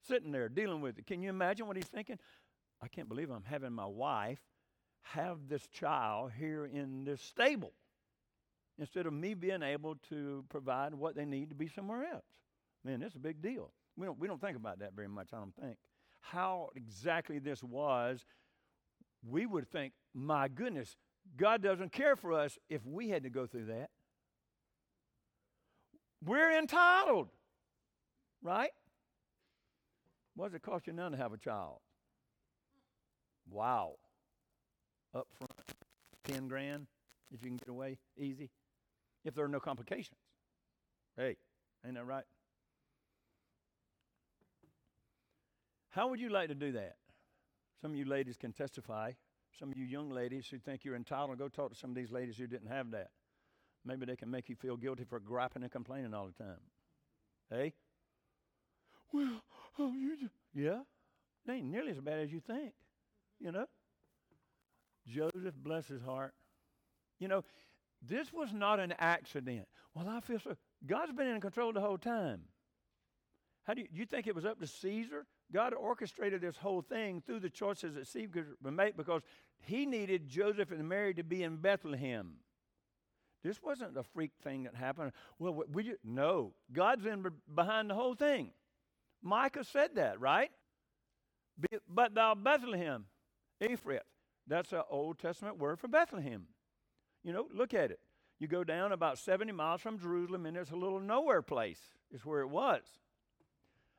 sitting 0.07 0.31
there 0.31 0.47
dealing 0.49 0.81
with 0.81 0.97
it. 0.97 1.05
Can 1.05 1.21
you 1.21 1.29
imagine 1.29 1.67
what 1.67 1.75
he's 1.75 1.87
thinking? 1.87 2.17
I 2.81 2.87
can't 2.87 3.09
believe 3.09 3.29
I'm 3.29 3.43
having 3.43 3.73
my 3.73 3.85
wife 3.85 4.39
have 5.01 5.47
this 5.47 5.67
child 5.67 6.31
here 6.37 6.65
in 6.65 7.03
this 7.03 7.21
stable 7.21 7.73
instead 8.79 9.05
of 9.05 9.13
me 9.13 9.33
being 9.33 9.61
able 9.61 9.95
to 10.09 10.43
provide 10.49 10.93
what 10.93 11.15
they 11.15 11.25
need 11.25 11.49
to 11.49 11.55
be 11.55 11.67
somewhere 11.67 12.05
else. 12.11 12.23
Man, 12.85 13.01
that's 13.01 13.15
a 13.15 13.19
big 13.19 13.41
deal. 13.41 13.71
We 13.97 14.05
don't, 14.05 14.17
we 14.17 14.27
don't 14.27 14.39
think 14.39 14.55
about 14.55 14.79
that 14.79 14.93
very 14.95 15.09
much, 15.09 15.29
I 15.33 15.37
don't 15.37 15.55
think. 15.61 15.77
How 16.21 16.69
exactly 16.75 17.39
this 17.39 17.61
was, 17.61 18.25
we 19.27 19.45
would 19.45 19.69
think, 19.69 19.93
my 20.13 20.47
goodness, 20.47 20.95
God 21.35 21.61
doesn't 21.61 21.91
care 21.91 22.15
for 22.15 22.33
us 22.33 22.57
if 22.69 22.85
we 22.85 23.09
had 23.09 23.23
to 23.23 23.29
go 23.29 23.45
through 23.45 23.65
that. 23.65 23.89
We're 26.25 26.57
entitled, 26.57 27.27
right? 28.41 28.71
What 30.35 30.47
does 30.47 30.55
it 30.55 30.61
cost 30.61 30.87
you 30.87 30.93
none 30.93 31.11
to 31.11 31.17
have 31.17 31.33
a 31.33 31.37
child? 31.37 31.79
Wow. 33.51 33.95
Up 35.13 35.27
front, 35.37 35.73
10 36.25 36.47
grand 36.47 36.87
if 37.33 37.43
you 37.43 37.49
can 37.49 37.57
get 37.57 37.67
away 37.67 37.97
easy 38.17 38.49
if 39.23 39.35
there 39.35 39.45
are 39.45 39.49
no 39.49 39.59
complications. 39.59 40.19
Hey, 41.17 41.37
ain't 41.85 41.95
that 41.95 42.05
right? 42.05 42.23
How 45.89 46.07
would 46.09 46.19
you 46.19 46.29
like 46.29 46.49
to 46.49 46.55
do 46.55 46.71
that? 46.73 46.95
Some 47.81 47.91
of 47.91 47.97
you 47.97 48.05
ladies 48.05 48.37
can 48.37 48.53
testify. 48.53 49.11
Some 49.57 49.71
of 49.71 49.77
you 49.77 49.85
young 49.85 50.09
ladies 50.09 50.47
who 50.49 50.57
think 50.59 50.85
you're 50.85 50.95
entitled, 50.95 51.37
go 51.37 51.49
talk 51.49 51.71
to 51.71 51.75
some 51.75 51.89
of 51.89 51.95
these 51.95 52.11
ladies 52.11 52.37
who 52.37 52.47
didn't 52.47 52.69
have 52.69 52.91
that. 52.91 53.09
Maybe 53.85 54.05
they 54.05 54.15
can 54.15 54.29
make 54.29 54.49
you 54.49 54.55
feel 54.55 54.77
guilty 54.77 55.03
for 55.03 55.19
griping 55.19 55.63
and 55.63 55.71
complaining 55.71 56.13
all 56.13 56.27
the 56.27 56.43
time. 56.43 56.59
Hey? 57.49 57.73
Well, 59.11 59.41
oh, 59.79 59.93
you 59.93 60.29
yeah? 60.53 60.81
It 61.47 61.51
ain't 61.51 61.65
nearly 61.65 61.91
as 61.91 61.99
bad 61.99 62.19
as 62.19 62.31
you 62.31 62.39
think, 62.39 62.73
you 63.39 63.51
know? 63.51 63.65
Joseph, 65.07 65.55
bless 65.55 65.87
his 65.87 66.01
heart. 66.01 66.33
You 67.19 67.27
know, 67.27 67.43
this 68.01 68.31
was 68.31 68.53
not 68.53 68.79
an 68.79 68.93
accident. 68.97 69.67
Well, 69.93 70.07
I 70.07 70.19
feel 70.21 70.39
so. 70.39 70.55
God's 70.85 71.11
been 71.11 71.27
in 71.27 71.41
control 71.41 71.73
the 71.73 71.81
whole 71.81 71.97
time. 71.97 72.41
How 73.63 73.73
do 73.73 73.81
you, 73.81 73.87
you 73.91 74.05
think 74.05 74.27
it 74.27 74.35
was 74.35 74.45
up 74.45 74.59
to 74.59 74.67
Caesar? 74.67 75.25
God 75.51 75.73
orchestrated 75.73 76.41
this 76.41 76.57
whole 76.57 76.81
thing 76.81 77.21
through 77.25 77.41
the 77.41 77.49
choices 77.49 77.95
that 77.95 78.07
Caesar 78.07 78.45
made 78.61 78.95
because 78.95 79.21
he 79.61 79.85
needed 79.85 80.27
Joseph 80.27 80.71
and 80.71 80.87
Mary 80.87 81.13
to 81.15 81.23
be 81.23 81.43
in 81.43 81.57
Bethlehem. 81.57 82.35
This 83.43 83.61
wasn't 83.61 83.97
a 83.97 84.03
freak 84.03 84.31
thing 84.43 84.63
that 84.63 84.75
happened. 84.75 85.11
Well, 85.37 85.63
we, 85.71 85.93
no, 86.03 86.53
God's 86.71 87.05
in 87.05 87.25
behind 87.53 87.89
the 87.89 87.95
whole 87.95 88.15
thing. 88.15 88.51
Micah 89.21 89.63
said 89.63 89.95
that, 89.95 90.19
right? 90.19 90.51
But 91.87 92.15
thou 92.15 92.35
Bethlehem, 92.35 93.05
Ephrath. 93.61 93.99
that's 94.47 94.71
an 94.71 94.83
Old 94.89 95.19
Testament 95.19 95.57
word 95.57 95.79
for 95.79 95.87
Bethlehem. 95.87 96.47
You 97.23 97.33
know, 97.33 97.47
look 97.53 97.73
at 97.73 97.91
it. 97.91 97.99
You 98.39 98.47
go 98.47 98.63
down 98.63 98.91
about 98.91 99.17
70 99.17 99.51
miles 99.51 99.81
from 99.81 99.99
Jerusalem, 99.99 100.45
and 100.45 100.55
there's 100.55 100.71
a 100.71 100.75
little 100.75 100.99
nowhere 100.99 101.41
place, 101.41 101.79
is 102.11 102.25
where 102.25 102.41
it 102.41 102.49
was. 102.49 102.83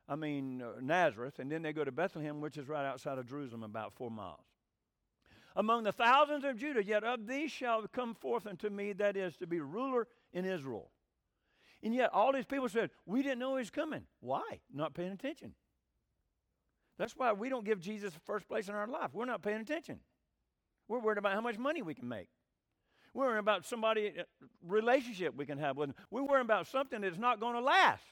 I 0.09 0.15
mean, 0.15 0.61
uh, 0.61 0.81
Nazareth, 0.81 1.39
and 1.39 1.51
then 1.51 1.61
they 1.61 1.73
go 1.73 1.83
to 1.83 1.91
Bethlehem, 1.91 2.41
which 2.41 2.57
is 2.57 2.67
right 2.67 2.85
outside 2.85 3.17
of 3.17 3.27
Jerusalem, 3.27 3.63
about 3.63 3.93
four 3.93 4.09
miles. 4.09 4.45
Among 5.55 5.83
the 5.83 5.91
thousands 5.91 6.43
of 6.43 6.57
Judah, 6.57 6.83
yet 6.83 7.03
of 7.03 7.27
these 7.27 7.51
shall 7.51 7.85
come 7.87 8.15
forth 8.15 8.47
unto 8.47 8.69
me, 8.69 8.93
that 8.93 9.15
is, 9.15 9.35
to 9.37 9.47
be 9.47 9.59
ruler 9.59 10.07
in 10.33 10.45
Israel. 10.45 10.89
And 11.83 11.93
yet 11.93 12.09
all 12.13 12.31
these 12.31 12.45
people 12.45 12.69
said, 12.69 12.89
We 13.05 13.21
didn't 13.21 13.39
know 13.39 13.55
he 13.55 13.59
was 13.59 13.69
coming. 13.69 14.03
Why? 14.21 14.59
Not 14.73 14.93
paying 14.93 15.11
attention. 15.11 15.53
That's 16.97 17.15
why 17.15 17.33
we 17.33 17.49
don't 17.49 17.65
give 17.65 17.79
Jesus 17.79 18.13
the 18.13 18.19
first 18.21 18.47
place 18.47 18.69
in 18.69 18.75
our 18.75 18.87
life. 18.87 19.11
We're 19.13 19.25
not 19.25 19.41
paying 19.41 19.61
attention. 19.61 19.99
We're 20.87 20.99
worried 20.99 21.17
about 21.17 21.33
how 21.33 21.41
much 21.41 21.57
money 21.57 21.81
we 21.81 21.95
can 21.95 22.07
make. 22.07 22.29
We're 23.13 23.25
worrying 23.25 23.39
about 23.39 23.65
somebody 23.65 24.13
uh, 24.19 24.23
relationship 24.65 25.35
we 25.35 25.45
can 25.45 25.57
have 25.57 25.77
with 25.77 25.89
them. 25.89 25.95
We're 26.09 26.23
worrying 26.23 26.45
about 26.45 26.67
something 26.67 27.01
that's 27.01 27.17
not 27.17 27.39
going 27.39 27.55
to 27.55 27.61
last. 27.61 28.03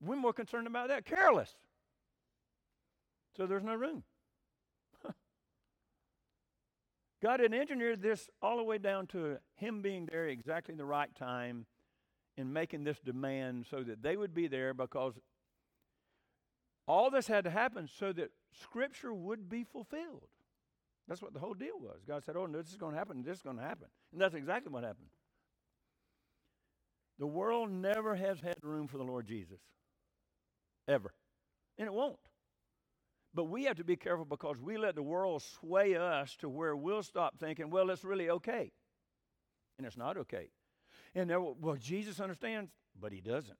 We're 0.00 0.16
more 0.16 0.32
concerned 0.32 0.66
about 0.66 0.88
that. 0.88 1.04
Careless. 1.04 1.54
So 3.36 3.46
there's 3.46 3.62
no 3.62 3.74
room. 3.74 4.02
God 7.22 7.40
had 7.40 7.54
engineered 7.54 8.02
this 8.02 8.28
all 8.42 8.56
the 8.56 8.64
way 8.64 8.78
down 8.78 9.06
to 9.08 9.38
him 9.56 9.80
being 9.80 10.06
there 10.10 10.26
exactly 10.26 10.74
the 10.74 10.84
right 10.84 11.14
time 11.14 11.66
and 12.36 12.52
making 12.52 12.82
this 12.84 12.98
demand 12.98 13.66
so 13.70 13.82
that 13.82 14.02
they 14.02 14.16
would 14.16 14.34
be 14.34 14.48
there 14.48 14.74
because 14.74 15.14
all 16.88 17.10
this 17.10 17.28
had 17.28 17.44
to 17.44 17.50
happen 17.50 17.88
so 17.98 18.12
that 18.12 18.32
Scripture 18.60 19.14
would 19.14 19.48
be 19.48 19.62
fulfilled. 19.62 20.28
That's 21.08 21.20
what 21.20 21.32
the 21.32 21.40
whole 21.40 21.54
deal 21.54 21.78
was. 21.80 22.00
God 22.06 22.24
said, 22.24 22.36
Oh, 22.36 22.46
no, 22.46 22.58
this 22.58 22.70
is 22.70 22.76
going 22.76 22.92
to 22.92 22.98
happen, 22.98 23.22
this 23.22 23.38
is 23.38 23.42
going 23.42 23.56
to 23.56 23.62
happen. 23.62 23.88
And 24.12 24.20
that's 24.20 24.34
exactly 24.34 24.72
what 24.72 24.84
happened. 24.84 25.08
The 27.18 27.26
world 27.26 27.70
never 27.70 28.14
has 28.16 28.40
had 28.40 28.56
room 28.62 28.88
for 28.88 28.98
the 28.98 29.04
Lord 29.04 29.26
Jesus, 29.26 29.60
ever. 30.88 31.12
And 31.78 31.86
it 31.86 31.92
won't. 31.92 32.18
But 33.34 33.44
we 33.44 33.64
have 33.64 33.76
to 33.76 33.84
be 33.84 33.96
careful 33.96 34.24
because 34.24 34.58
we 34.60 34.76
let 34.76 34.94
the 34.94 35.02
world 35.02 35.42
sway 35.42 35.96
us 35.96 36.36
to 36.36 36.48
where 36.48 36.76
we'll 36.76 37.02
stop 37.02 37.38
thinking, 37.38 37.70
well, 37.70 37.90
it's 37.90 38.04
really 38.04 38.28
okay. 38.28 38.72
And 39.78 39.86
it's 39.86 39.96
not 39.96 40.16
okay. 40.18 40.50
And 41.14 41.30
there, 41.30 41.40
well, 41.40 41.76
Jesus 41.76 42.20
understands, 42.20 42.70
but 43.00 43.12
he 43.12 43.20
doesn't. 43.20 43.58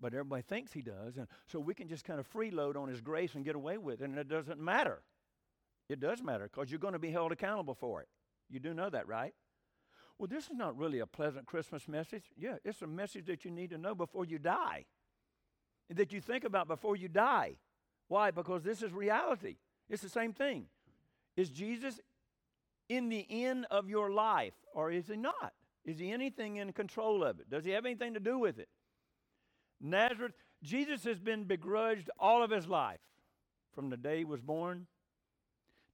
But 0.00 0.14
everybody 0.14 0.42
thinks 0.42 0.72
he 0.72 0.82
does. 0.82 1.16
And 1.16 1.28
so 1.46 1.60
we 1.60 1.74
can 1.74 1.88
just 1.88 2.04
kind 2.04 2.18
of 2.18 2.30
freeload 2.30 2.76
on 2.76 2.88
his 2.88 3.00
grace 3.00 3.34
and 3.34 3.44
get 3.44 3.54
away 3.54 3.78
with 3.78 4.00
it. 4.00 4.04
And 4.04 4.18
it 4.18 4.28
doesn't 4.28 4.60
matter. 4.60 5.02
It 5.88 6.00
does 6.00 6.22
matter 6.22 6.48
because 6.52 6.70
you're 6.70 6.80
going 6.80 6.94
to 6.94 6.98
be 6.98 7.10
held 7.10 7.32
accountable 7.32 7.74
for 7.74 8.00
it. 8.00 8.08
You 8.48 8.60
do 8.60 8.74
know 8.74 8.90
that, 8.90 9.06
right? 9.06 9.34
Well, 10.18 10.28
this 10.28 10.44
is 10.44 10.56
not 10.56 10.76
really 10.78 11.00
a 11.00 11.06
pleasant 11.06 11.46
Christmas 11.46 11.88
message. 11.88 12.24
Yeah, 12.36 12.56
it's 12.64 12.82
a 12.82 12.86
message 12.86 13.26
that 13.26 13.44
you 13.44 13.50
need 13.50 13.70
to 13.70 13.78
know 13.78 13.94
before 13.94 14.24
you 14.24 14.38
die, 14.38 14.84
that 15.90 16.12
you 16.12 16.20
think 16.20 16.44
about 16.44 16.68
before 16.68 16.96
you 16.96 17.08
die. 17.08 17.56
Why? 18.08 18.30
Because 18.30 18.62
this 18.62 18.82
is 18.82 18.92
reality. 18.92 19.56
It's 19.88 20.02
the 20.02 20.08
same 20.08 20.32
thing. 20.32 20.66
Is 21.36 21.50
Jesus 21.50 22.00
in 22.88 23.08
the 23.08 23.26
end 23.28 23.66
of 23.70 23.88
your 23.88 24.10
life 24.10 24.54
or 24.72 24.90
is 24.90 25.08
he 25.08 25.16
not? 25.16 25.52
Is 25.84 25.98
he 25.98 26.12
anything 26.12 26.56
in 26.56 26.72
control 26.72 27.24
of 27.24 27.40
it? 27.40 27.50
Does 27.50 27.64
he 27.64 27.72
have 27.72 27.84
anything 27.84 28.14
to 28.14 28.20
do 28.20 28.38
with 28.38 28.58
it? 28.58 28.68
Nazareth, 29.80 30.32
Jesus 30.62 31.04
has 31.04 31.18
been 31.18 31.44
begrudged 31.44 32.08
all 32.18 32.42
of 32.42 32.50
his 32.50 32.66
life 32.66 33.00
from 33.74 33.90
the 33.90 33.96
day 33.96 34.18
he 34.18 34.24
was 34.24 34.40
born 34.40 34.86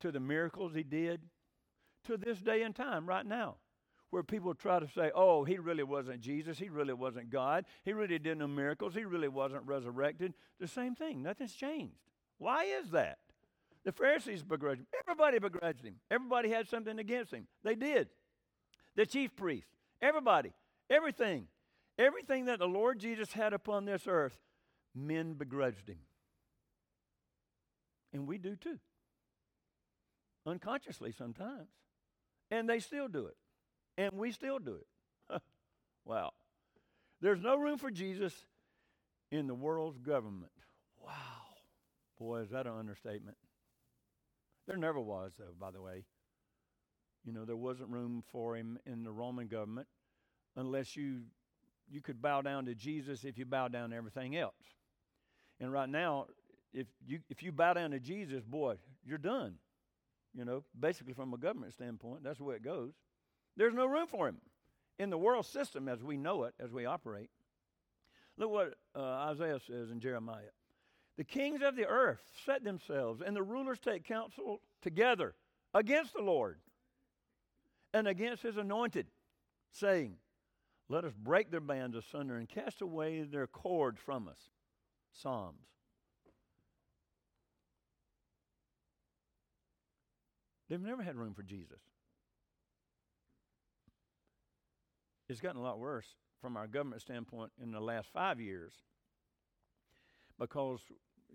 to 0.01 0.13
the 0.13 0.21
miracles 0.21 0.75
he 0.75 0.83
did 0.83 1.21
to 2.05 2.17
this 2.17 2.39
day 2.39 2.63
and 2.63 2.75
time 2.75 3.07
right 3.07 3.27
now 3.27 3.57
where 4.11 4.23
people 4.23 4.55
try 4.55 4.81
to 4.81 4.89
say, 4.89 5.11
oh, 5.15 5.45
he 5.45 5.59
really 5.59 5.85
wasn't 5.85 6.21
Jesus. 6.21 6.59
He 6.59 6.69
really 6.69 6.93
wasn't 6.93 7.31
God. 7.31 7.65
He 7.85 7.93
really 7.93 8.19
did 8.19 8.39
no 8.39 8.49
miracles. 8.49 8.95
He 8.95 9.05
really 9.05 9.29
wasn't 9.29 9.67
resurrected. 9.67 10.35
The 10.59 10.67
same 10.67 10.95
thing. 10.95 11.23
Nothing's 11.23 11.55
changed. 11.55 11.95
Why 12.39 12.65
is 12.65 12.91
that? 12.91 13.19
The 13.85 13.93
Pharisees 13.93 14.43
begrudged 14.43 14.81
him. 14.81 14.87
Everybody 15.05 15.39
begrudged 15.39 15.85
him. 15.85 15.97
Everybody 16.11 16.51
had 16.51 16.69
something 16.69 16.99
against 16.99 17.33
him. 17.33 17.47
They 17.63 17.75
did. 17.75 18.09
The 18.97 19.07
chief 19.07 19.35
priests, 19.37 19.71
everybody, 20.03 20.53
everything, 20.91 21.47
everything 21.99 22.47
that 22.47 22.59
the 22.59 22.67
Lord 22.67 22.99
Jesus 22.99 23.33
had 23.33 23.53
upon 23.53 23.85
this 23.85 24.03
earth, 24.07 24.39
men 24.95 25.35
begrudged 25.35 25.89
him. 25.89 26.01
And 28.13 28.27
we 28.27 28.39
do 28.39 28.57
too. 28.57 28.79
Unconsciously 30.47 31.13
sometimes. 31.13 31.69
And 32.51 32.69
they 32.69 32.81
still 32.81 33.09
do 33.09 33.27
it. 33.27 33.37
And 33.97 34.13
we 34.15 34.33
still 34.33 34.59
do 34.59 34.77
it. 34.77 35.43
wow. 36.05 36.33
There's 37.21 37.41
no 37.41 37.57
room 37.57 37.79
for 37.79 37.91
Jesus 37.91 38.35
in 39.31 39.47
the 39.47 39.55
world's 39.55 39.99
government. 39.99 40.53
Wow. 40.99 41.13
Boy, 42.19 42.41
is 42.41 42.51
that 42.51 42.67
an 42.67 42.73
understatement. 42.79 43.37
There 44.67 44.77
never 44.77 45.01
was, 45.01 45.33
though, 45.39 45.55
by 45.59 45.71
the 45.71 45.81
way. 45.81 46.05
You 47.25 47.33
know, 47.33 47.45
there 47.45 47.57
wasn't 47.57 47.91
room 47.91 48.23
for 48.31 48.57
him 48.57 48.79
in 48.87 49.05
the 49.05 49.13
Roman 49.13 49.47
government 49.47 49.89
unless 50.57 50.97
you 50.97 51.23
you 51.91 52.01
could 52.01 52.23
bow 52.23 52.41
down 52.41 52.67
to 52.67 52.75
Jesus 52.75 53.25
if 53.25 53.37
you 53.37 53.45
bow 53.45 53.67
down 53.69 53.91
to 53.91 53.97
everything 53.97 54.37
else. 54.37 54.55
And 55.59 55.73
right 55.73 55.89
now, 55.89 56.27
if 56.73 56.87
you 57.07 57.21
if 57.29 57.43
you 57.43 57.53
bow 57.53 57.75
down 57.75 57.91
to 57.91 58.01
Jesus, 58.01 58.45
boy, 58.45 58.77
you're 59.05 59.19
done. 59.19 59.57
You 60.35 60.45
know, 60.45 60.65
basically 60.79 61.13
from 61.13 61.35
a 61.35 61.39
government 61.39 61.73
standpoint, 61.73 62.23
that's 62.23 62.39
the 62.39 62.45
way 62.45 62.57
it 62.57 62.63
goes. 62.63 62.93
There's 63.57 63.75
no 63.75 63.87
room 63.87 64.07
for 64.07 64.29
him 64.29 64.37
in 64.99 65.11
the 65.11 65.19
world 65.19 65.47
system 65.47 65.89
as 65.89 66.03
we 66.03 66.17
know 66.17 66.45
it, 66.45 66.55
as 66.61 66.71
we 66.71 66.85
operate. 66.85 67.31
Look 68.37 68.51
what 68.51 68.75
uh, 68.95 69.01
Isaiah 69.01 69.59
says 69.67 69.91
in 69.91 70.01
Jeremiah. 70.01 70.53
The 71.17 71.25
kings 71.25 71.61
of 71.63 71.77
the 71.77 71.87
earth 71.87 72.23
set 72.47 72.65
themselves, 72.65 73.21
and 73.25 73.37
the 73.37 73.43
rulers 73.43 73.79
take 73.79 74.05
counsel 74.05 74.63
together 74.81 75.35
against 75.75 76.15
the 76.15 76.23
Lord 76.23 76.59
and 77.93 78.07
against 78.07 78.43
his 78.43 78.57
anointed, 78.57 79.07
saying, 79.73 80.17
Let 80.89 81.05
us 81.05 81.13
break 81.13 81.51
their 81.51 81.61
bands 81.61 81.97
asunder 81.97 82.37
and 82.37 82.49
cast 82.49 82.81
away 82.81 83.23
their 83.23 83.47
cords 83.47 83.99
from 84.01 84.29
us. 84.29 84.39
Psalms. 85.13 85.67
They've 90.71 90.81
never 90.81 91.03
had 91.03 91.17
room 91.17 91.35
for 91.35 91.43
Jesus. 91.43 91.81
It's 95.29 95.41
gotten 95.41 95.61
a 95.61 95.63
lot 95.63 95.79
worse 95.79 96.07
from 96.41 96.57
our 96.57 96.67
government 96.67 97.03
standpoint 97.03 97.51
in 97.61 97.73
the 97.73 97.81
last 97.81 98.09
five 98.13 98.41
years 98.41 98.73
because 100.39 100.81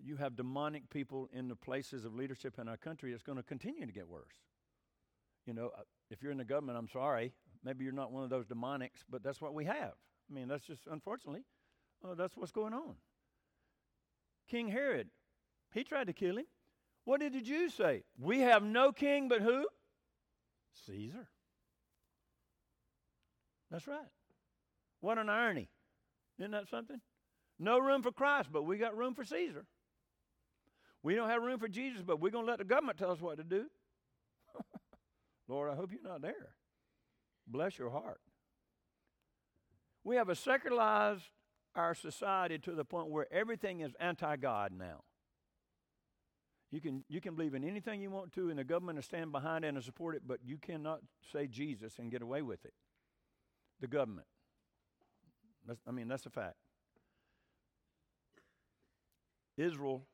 you 0.04 0.16
have 0.16 0.36
demonic 0.36 0.90
people 0.90 1.30
in 1.34 1.50
the 1.50 1.56
places 1.56 2.06
of 2.06 2.16
leadership 2.16 2.58
in 2.60 2.68
our 2.68 2.78
country. 2.78 3.14
It's 3.14 3.24
going 3.24 3.38
to 3.38 3.44
continue 3.44 3.86
to 3.86 3.92
get 3.92 4.08
worse. 4.08 4.36
You 5.46 5.54
know, 5.54 5.72
uh, 5.78 5.82
if 6.10 6.24
you're 6.24 6.32
in 6.32 6.38
the 6.38 6.46
government, 6.46 6.78
I'm 6.78 6.90
sorry. 6.90 7.34
Maybe 7.64 7.84
you're 7.84 7.94
not 7.94 8.12
one 8.12 8.24
of 8.24 8.30
those 8.30 8.46
demonics, 8.46 9.04
but 9.10 9.22
that's 9.22 9.42
what 9.42 9.54
we 9.54 9.66
have. 9.66 9.94
I 10.30 10.34
mean, 10.34 10.48
that's 10.48 10.66
just, 10.66 10.82
unfortunately, 10.90 11.44
uh, 12.04 12.16
that's 12.16 12.36
what's 12.36 12.52
going 12.52 12.74
on. 12.74 12.96
King 14.50 14.70
Herod, 14.70 15.10
he 15.74 15.84
tried 15.84 16.08
to 16.08 16.14
kill 16.14 16.38
him. 16.38 16.46
What 17.06 17.22
did 17.22 17.34
the 17.34 17.42
Jews 17.42 17.74
say? 17.74 18.04
We 18.20 18.40
have 18.40 18.64
no 18.64 18.92
king 18.92 19.30
but 19.30 19.42
who? 19.42 19.68
Caesar. 20.88 21.28
That's 23.72 23.88
right. 23.88 24.08
What 25.02 25.18
an 25.18 25.30
irony. 25.30 25.70
Isn't 26.40 26.52
that 26.52 26.68
something? 26.68 27.00
No 27.60 27.80
room 27.80 28.02
for 28.02 28.12
Christ, 28.12 28.50
but 28.52 28.64
we 28.64 28.78
got 28.78 28.98
room 28.98 29.14
for 29.14 29.24
Caesar. 29.24 29.66
We 31.04 31.16
don't 31.16 31.30
have 31.30 31.44
room 31.44 31.60
for 31.60 31.68
Jesus, 31.68 32.02
but 32.02 32.20
we're 32.20 32.32
going 32.32 32.46
to 32.46 32.50
let 32.50 32.58
the 32.58 32.66
government 32.66 32.98
tell 32.98 33.12
us 33.12 33.22
what 33.22 33.38
to 33.38 33.44
do. 33.44 33.68
Lord, 35.48 35.72
I 35.72 35.76
hope 35.76 35.92
you're 35.92 36.02
not 36.02 36.22
there. 36.22 36.56
Bless 37.48 37.78
your 37.78 37.92
heart. 37.92 38.20
We 40.04 40.16
have 40.16 40.30
a 40.30 40.36
secularized 40.36 41.30
our 41.76 41.94
society 41.94 42.58
to 42.60 42.72
the 42.72 42.86
point 42.86 43.10
where 43.10 43.32
everything 43.32 43.82
is 43.82 43.94
anti 44.00 44.36
God 44.38 44.72
now. 44.76 45.04
You 46.76 46.82
can, 46.82 47.06
you 47.08 47.22
can 47.22 47.36
believe 47.36 47.54
in 47.54 47.64
anything 47.64 48.02
you 48.02 48.12
want 48.12 48.34
to, 48.34 48.50
and 48.50 48.60
the 48.60 48.66
government 48.66 48.98
will 48.98 49.04
stand 49.04 49.32
behind 49.32 49.64
it 49.64 49.70
and 49.70 49.82
support 49.82 50.14
it, 50.14 50.24
but 50.28 50.40
you 50.44 50.58
cannot 50.58 51.00
say 51.32 51.48
Jesus 51.48 51.94
and 52.00 52.12
get 52.12 52.22
away 52.22 52.42
with 52.42 52.66
it. 52.66 52.74
The 53.80 53.88
government. 53.88 54.28
That's, 55.66 55.80
I 55.88 55.92
mean, 55.92 56.10
that's 56.10 56.26
a 56.26 56.30
fact. 56.30 56.58
Israel 59.56 60.06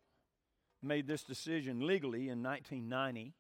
made 0.84 1.08
this 1.08 1.24
decision 1.24 1.88
legally 1.88 2.30
in 2.30 2.44
1990. 2.44 3.34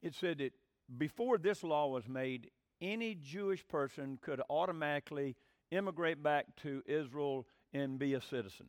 It 0.00 0.14
said 0.14 0.38
that 0.38 0.52
before 0.96 1.38
this 1.38 1.64
law 1.64 1.88
was 1.88 2.06
made, 2.06 2.52
any 2.80 3.16
Jewish 3.16 3.66
person 3.66 4.20
could 4.22 4.40
automatically 4.48 5.34
immigrate 5.72 6.22
back 6.22 6.46
to 6.62 6.84
Israel 6.86 7.48
and 7.74 7.98
be 7.98 8.14
a 8.14 8.20
citizen. 8.20 8.68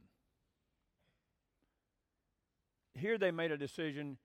Here 2.96 3.18
they 3.18 3.32
made 3.32 3.52
a 3.52 3.58
decision 3.58 4.18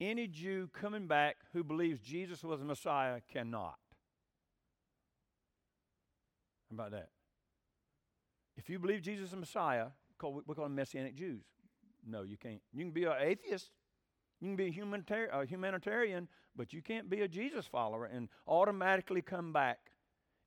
any 0.00 0.26
Jew 0.28 0.68
coming 0.72 1.06
back 1.06 1.36
who 1.52 1.64
believes 1.64 2.00
Jesus 2.00 2.42
was 2.42 2.60
the 2.60 2.64
Messiah 2.64 3.20
cannot. 3.32 3.76
How 6.70 6.74
about 6.74 6.90
that? 6.92 7.08
If 8.56 8.68
you 8.68 8.78
believe 8.78 9.02
Jesus 9.02 9.26
is 9.26 9.30
the 9.30 9.38
Messiah, 9.38 9.86
we 10.22 10.54
call 10.54 10.64
them 10.64 10.74
Messianic 10.74 11.14
Jews. 11.14 11.42
No, 12.06 12.22
you 12.22 12.36
can't. 12.36 12.60
You 12.72 12.84
can 12.84 12.90
be 12.92 13.04
an 13.04 13.14
atheist. 13.20 13.70
You 14.40 14.48
can 14.48 14.56
be 14.56 14.66
a, 14.66 14.70
humanitarian, 14.70 15.30
a 15.32 15.44
humanitarian, 15.44 16.28
but 16.54 16.72
you 16.72 16.82
can't 16.82 17.10
be 17.10 17.22
a 17.22 17.28
Jesus 17.28 17.66
follower 17.66 18.04
and 18.04 18.28
automatically 18.46 19.22
come 19.22 19.52
back 19.52 19.78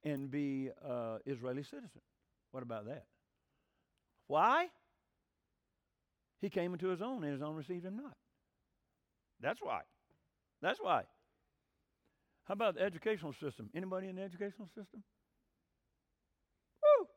and 0.04 0.32
be 0.32 0.70
uh, 0.88 1.18
Israeli 1.26 1.64
citizen. 1.64 2.02
What 2.52 2.64
about 2.64 2.86
that? 2.86 3.06
Why? 4.28 4.68
He 6.42 6.50
came 6.50 6.74
into 6.74 6.88
his 6.88 7.02
own, 7.02 7.24
and 7.24 7.32
his 7.32 7.42
own 7.42 7.56
received 7.56 7.86
him 7.86 7.96
not. 7.96 8.18
That's 9.40 9.62
why. 9.62 9.82
That's 10.62 10.80
why. 10.80 11.04
How 12.46 12.54
about 12.54 12.76
the 12.76 12.82
educational 12.82 13.34
system? 13.34 13.70
Anybody 13.76 14.08
in 14.08 14.16
the 14.16 14.24
educational 14.24 14.68
system? 14.68 15.04
Woo! 16.82 17.08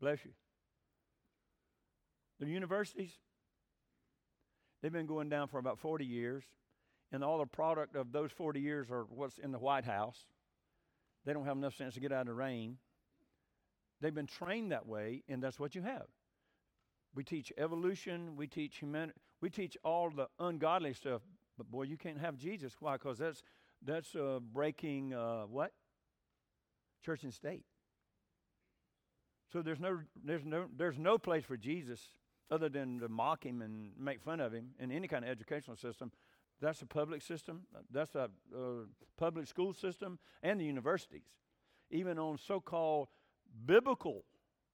Bless 0.00 0.24
you. 0.24 0.32
The 2.40 2.46
universities, 2.46 3.12
they've 4.82 4.92
been 4.92 5.06
going 5.06 5.28
down 5.28 5.48
for 5.48 5.58
about 5.58 5.78
40 5.78 6.04
years, 6.04 6.44
and 7.12 7.24
all 7.24 7.38
the 7.38 7.46
product 7.46 7.96
of 7.96 8.12
those 8.12 8.30
40 8.32 8.60
years 8.60 8.90
are 8.90 9.04
what's 9.04 9.38
in 9.38 9.52
the 9.52 9.58
White 9.58 9.84
House. 9.84 10.18
They 11.24 11.32
don't 11.32 11.46
have 11.46 11.56
enough 11.56 11.76
sense 11.76 11.94
to 11.94 12.00
get 12.00 12.12
out 12.12 12.22
of 12.22 12.26
the 12.26 12.34
rain. 12.34 12.76
They've 14.00 14.14
been 14.14 14.26
trained 14.26 14.72
that 14.72 14.86
way, 14.86 15.22
and 15.28 15.42
that's 15.42 15.58
what 15.58 15.74
you 15.74 15.82
have. 15.82 16.06
We 17.16 17.24
teach 17.24 17.52
evolution, 17.56 18.36
we 18.36 18.46
teach 18.46 18.76
humanity, 18.76 19.18
we 19.40 19.48
teach 19.48 19.76
all 19.82 20.10
the 20.10 20.28
ungodly 20.38 20.92
stuff, 20.92 21.22
but 21.56 21.70
boy, 21.70 21.84
you 21.84 21.96
can't 21.96 22.18
have 22.18 22.36
Jesus. 22.36 22.74
Why? 22.78 22.92
Because 22.94 23.18
that's 23.18 23.42
that's 23.82 24.14
uh, 24.14 24.38
breaking 24.52 25.14
uh, 25.14 25.44
what? 25.44 25.72
Church 27.04 27.22
and 27.24 27.32
state. 27.32 27.64
So 29.50 29.62
there's 29.62 29.80
no 29.80 30.00
there's 30.22 30.44
no 30.44 30.66
there's 30.76 30.98
no 30.98 31.16
place 31.16 31.44
for 31.44 31.56
Jesus 31.56 32.00
other 32.50 32.68
than 32.68 33.00
to 33.00 33.08
mock 33.08 33.46
him 33.46 33.62
and 33.62 33.92
make 33.98 34.20
fun 34.20 34.38
of 34.38 34.52
him 34.52 34.70
in 34.78 34.92
any 34.92 35.08
kind 35.08 35.24
of 35.24 35.30
educational 35.30 35.76
system. 35.76 36.12
That's 36.60 36.82
a 36.82 36.86
public 36.86 37.22
system. 37.22 37.62
That's 37.90 38.14
a 38.14 38.28
public 39.16 39.46
school 39.46 39.72
system 39.72 40.18
and 40.42 40.60
the 40.60 40.64
universities. 40.64 41.24
Even 41.90 42.18
on 42.18 42.38
so-called 42.38 43.08
biblical 43.64 44.24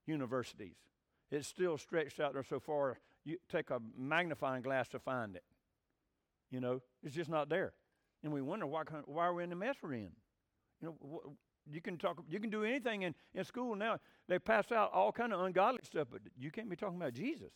universities, 0.07 0.77
it's 1.33 1.49
still 1.49 1.79
stretched 1.79 2.21
out 2.21 2.35
there 2.35 2.45
so 2.45 2.61
far 2.61 2.99
you 3.25 3.39
take 3.51 3.71
a 3.71 3.81
magnifying 3.97 4.63
glass 4.63 4.89
to 4.89 4.99
find 4.99 5.35
it. 5.37 5.45
You 6.51 6.61
know, 6.61 6.81
it's 7.03 7.15
just 7.15 7.31
not 7.31 7.49
there, 7.49 7.73
and 8.23 8.33
we 8.33 8.43
wonder 8.43 8.67
why 8.67 8.83
why 9.07 9.25
are 9.25 9.35
we 9.35 9.43
in 9.43 9.51
the 9.51 9.57
mess 9.57 9.77
we're 9.83 9.95
in. 9.95 10.11
You 10.81 10.95
know, 11.01 11.35
you 11.71 11.81
can 11.81 11.97
talk, 11.97 12.19
you 12.29 12.41
can 12.41 12.51
do 12.51 12.65
anything 12.65 13.03
in, 13.03 13.15
in 13.35 13.45
school 13.45 13.75
now. 13.75 13.99
They 14.29 14.39
pass 14.39 14.71
out 14.73 14.93
all 14.93 15.13
kind 15.13 15.33
of 15.33 15.41
ungodly 15.41 15.81
stuff, 15.85 16.09
but 16.11 16.21
you 16.39 16.51
can't 16.51 16.69
be 16.69 16.77
talking 16.77 16.97
about 16.97 17.15
Jesus, 17.15 17.53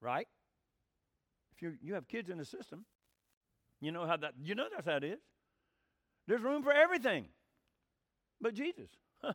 right? 0.00 0.28
If 1.56 1.62
you 1.62 1.74
you 1.82 1.94
have 1.94 2.06
kids 2.06 2.30
in 2.30 2.38
the 2.38 2.44
system, 2.44 2.84
you 3.80 3.90
know 3.90 4.06
how 4.06 4.16
that 4.18 4.34
you 4.40 4.54
know 4.54 4.66
that's 4.72 4.86
how 4.86 4.96
it 4.96 5.04
is. 5.04 5.20
There's 6.26 6.42
room 6.42 6.62
for 6.62 6.72
everything 6.72 7.28
but 8.40 8.54
Jesus. 8.54 8.90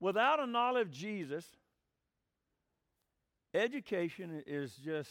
Without 0.00 0.40
a 0.40 0.46
knowledge 0.46 0.88
of 0.88 0.90
Jesus, 0.90 1.46
education 3.54 4.42
is 4.46 4.74
just 4.74 5.10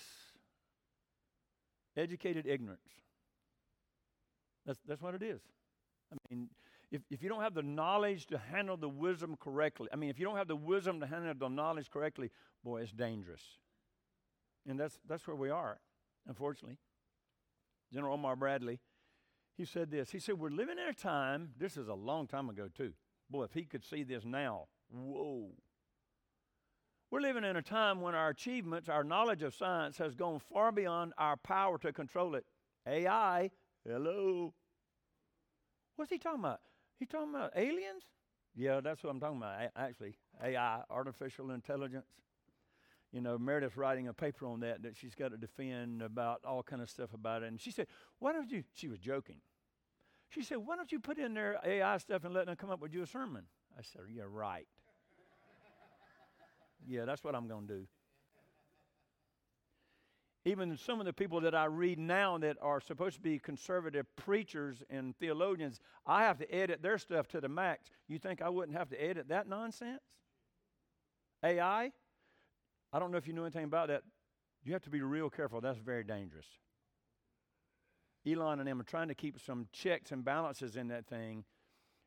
educated 1.97 2.45
ignorance. 2.47 2.81
That's, 4.65 4.79
that's 4.87 5.01
what 5.01 5.15
it 5.15 5.23
is. 5.23 5.41
I 6.11 6.17
mean, 6.29 6.49
if, 6.91 7.01
if 7.09 7.21
you 7.21 7.29
don't 7.29 7.41
have 7.41 7.53
the 7.53 7.61
knowledge 7.61 8.25
to 8.27 8.37
handle 8.37 8.77
the 8.77 8.89
wisdom 8.89 9.37
correctly, 9.39 9.87
I 9.93 9.95
mean, 9.95 10.09
if 10.09 10.19
you 10.19 10.25
don't 10.25 10.37
have 10.37 10.47
the 10.47 10.55
wisdom 10.55 10.99
to 10.99 11.07
handle 11.07 11.33
the 11.37 11.47
knowledge 11.49 11.89
correctly, 11.89 12.31
boy, 12.63 12.81
it's 12.81 12.91
dangerous. 12.91 13.43
And 14.67 14.79
that's, 14.79 14.99
that's 15.07 15.27
where 15.27 15.35
we 15.35 15.49
are, 15.49 15.79
unfortunately. 16.27 16.77
General 17.93 18.15
Omar 18.15 18.35
Bradley, 18.35 18.79
he 19.57 19.65
said 19.65 19.91
this. 19.91 20.11
He 20.11 20.19
said, 20.19 20.39
We're 20.39 20.49
living 20.49 20.77
in 20.77 20.89
a 20.89 20.93
time, 20.93 21.49
this 21.57 21.77
is 21.77 21.87
a 21.87 21.93
long 21.93 22.27
time 22.27 22.49
ago, 22.49 22.69
too. 22.75 22.93
Boy, 23.29 23.43
if 23.43 23.53
he 23.53 23.63
could 23.63 23.83
see 23.83 24.03
this 24.03 24.25
now, 24.25 24.67
whoa. 24.91 25.49
We're 27.11 27.21
living 27.21 27.43
in 27.43 27.55
a 27.55 27.61
time 27.61 28.01
when 28.01 28.13
our 28.13 28.29
achievements, 28.29 28.87
our 28.87 29.03
knowledge 29.03 29.41
of 29.41 29.55
science 29.55 29.97
has 29.97 30.13
gone 30.13 30.39
far 30.39 30.71
beyond 30.71 31.13
our 31.17 31.37
power 31.37 31.77
to 31.79 31.91
control 31.91 32.35
it. 32.35 32.45
AI, 32.87 33.49
hello. 33.87 34.53
What's 35.95 36.11
he 36.11 36.19
talking 36.19 36.39
about? 36.39 36.61
He 36.99 37.05
talking 37.05 37.33
about 37.33 37.51
aliens? 37.55 38.03
Yeah, 38.55 38.81
that's 38.81 39.03
what 39.03 39.09
I'm 39.09 39.19
talking 39.19 39.37
about, 39.37 39.71
actually. 39.75 40.15
AI, 40.43 40.81
artificial 40.89 41.51
intelligence 41.51 42.05
you 43.11 43.21
know, 43.21 43.37
Meredith's 43.37 43.75
writing 43.75 44.07
a 44.07 44.13
paper 44.13 44.45
on 44.45 44.59
that 44.59 44.83
that 44.83 44.95
she's 44.95 45.15
got 45.15 45.31
to 45.31 45.37
defend 45.37 46.01
about 46.01 46.41
all 46.45 46.61
kind 46.61 46.81
of 46.81 46.89
stuff 46.89 47.13
about 47.13 47.43
it. 47.43 47.47
And 47.47 47.59
she 47.59 47.71
said, 47.71 47.87
"Why 48.19 48.33
don't 48.33 48.51
you?" 48.51 48.63
She 48.73 48.87
was 48.87 48.99
joking. 48.99 49.41
She 50.29 50.43
said, 50.43 50.57
"Why 50.57 50.75
don't 50.75 50.91
you 50.91 50.99
put 50.99 51.17
in 51.17 51.33
their 51.33 51.59
AI 51.63 51.97
stuff 51.97 52.23
and 52.23 52.33
let 52.33 52.45
them 52.45 52.55
come 52.55 52.69
up 52.69 52.79
with 52.79 52.93
you 52.93 53.01
a 53.01 53.07
sermon?" 53.07 53.45
I 53.77 53.81
said, 53.81 54.01
you're 54.09 54.27
right. 54.27 54.67
Yeah, 56.87 57.05
that's 57.05 57.23
what 57.23 57.35
I'm 57.35 57.47
going 57.47 57.67
to 57.67 57.73
do." 57.73 57.87
Even 60.45 60.77
some 60.77 60.99
of 60.99 61.05
the 61.05 61.13
people 61.13 61.41
that 61.41 61.53
I 61.53 61.65
read 61.65 61.99
now 61.99 62.37
that 62.37 62.57
are 62.61 62.79
supposed 62.79 63.17
to 63.17 63.21
be 63.21 63.39
conservative 63.39 64.05
preachers 64.15 64.81
and 64.89 65.15
theologians, 65.17 65.79
I 66.05 66.23
have 66.23 66.37
to 66.39 66.51
edit 66.53 66.81
their 66.81 66.97
stuff 66.97 67.27
to 67.29 67.41
the 67.41 67.49
max. 67.49 67.91
You 68.07 68.19
think 68.19 68.41
I 68.41 68.49
wouldn't 68.49 68.77
have 68.77 68.89
to 68.89 69.03
edit 69.03 69.27
that 69.29 69.47
nonsense? 69.47 70.01
AI? 71.43 71.91
I 72.91 72.99
don't 72.99 73.11
know 73.11 73.17
if 73.17 73.27
you 73.27 73.33
know 73.33 73.43
anything 73.43 73.65
about 73.65 73.89
that. 73.89 74.03
You 74.63 74.73
have 74.73 74.81
to 74.83 74.89
be 74.89 75.01
real 75.01 75.29
careful. 75.29 75.61
That's 75.61 75.77
very 75.77 76.03
dangerous. 76.03 76.47
Elon 78.27 78.59
and 78.59 78.67
them 78.67 78.79
are 78.79 78.83
trying 78.83 79.07
to 79.09 79.15
keep 79.15 79.39
some 79.39 79.67
checks 79.71 80.11
and 80.11 80.23
balances 80.23 80.75
in 80.75 80.87
that 80.87 81.07
thing. 81.07 81.43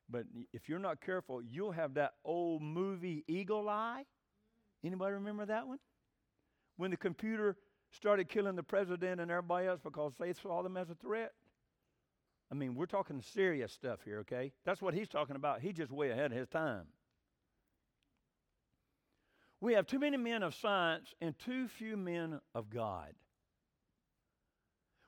But 0.08 0.24
if 0.52 0.68
you're 0.68 0.78
not 0.78 1.00
careful, 1.00 1.42
you'll 1.42 1.72
have 1.72 1.94
that 1.94 2.14
old 2.24 2.62
movie 2.62 3.24
Eagle 3.26 3.68
Eye. 3.68 4.04
Anybody 4.84 5.14
remember 5.14 5.46
that 5.46 5.66
one? 5.66 5.78
When 6.76 6.90
the 6.90 6.96
computer 6.96 7.56
started 7.92 8.28
killing 8.28 8.56
the 8.56 8.62
president 8.62 9.20
and 9.20 9.30
everybody 9.30 9.66
else 9.66 9.80
because 9.82 10.14
they 10.18 10.32
saw 10.32 10.62
them 10.62 10.76
as 10.76 10.90
a 10.90 10.94
threat. 10.94 11.32
I 12.50 12.54
mean, 12.54 12.74
we're 12.74 12.86
talking 12.86 13.22
serious 13.22 13.72
stuff 13.72 14.00
here, 14.04 14.20
okay? 14.20 14.52
That's 14.64 14.82
what 14.82 14.94
he's 14.94 15.08
talking 15.08 15.36
about. 15.36 15.60
He's 15.60 15.74
just 15.74 15.90
way 15.90 16.10
ahead 16.10 16.32
of 16.32 16.38
his 16.38 16.48
time. 16.48 16.86
We 19.60 19.74
have 19.74 19.86
too 19.86 19.98
many 19.98 20.16
men 20.16 20.42
of 20.42 20.54
science 20.54 21.14
and 21.20 21.38
too 21.38 21.68
few 21.68 21.96
men 21.96 22.40
of 22.54 22.68
God. 22.68 23.14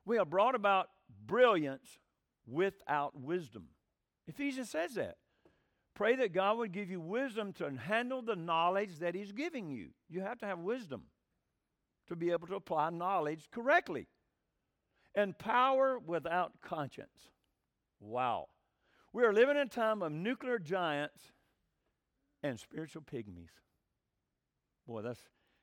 We 0.04 0.16
have 0.16 0.30
brought 0.30 0.54
about 0.54 0.90
brilliance 1.26 1.98
without 2.46 3.18
wisdom. 3.18 3.64
Ephesians 4.26 4.70
says 4.70 4.94
that. 4.94 5.16
Pray 5.94 6.16
that 6.16 6.32
God 6.32 6.58
would 6.58 6.72
give 6.72 6.90
you 6.90 7.00
wisdom 7.00 7.52
to 7.54 7.70
handle 7.70 8.20
the 8.20 8.34
knowledge 8.34 8.98
that 8.98 9.14
He's 9.14 9.32
giving 9.32 9.70
you. 9.70 9.90
You 10.08 10.22
have 10.22 10.38
to 10.40 10.46
have 10.46 10.58
wisdom 10.58 11.02
to 12.08 12.16
be 12.16 12.32
able 12.32 12.46
to 12.48 12.56
apply 12.56 12.90
knowledge 12.90 13.48
correctly. 13.50 14.08
And 15.14 15.38
power 15.38 15.98
without 15.98 16.60
conscience. 16.60 17.30
Wow. 18.00 18.48
We 19.12 19.22
are 19.22 19.32
living 19.32 19.56
in 19.56 19.62
a 19.62 19.66
time 19.66 20.02
of 20.02 20.10
nuclear 20.10 20.58
giants 20.58 21.20
and 22.42 22.58
spiritual 22.58 23.02
pygmies. 23.02 23.50
Boy, 24.88 25.02
that's 25.02 25.20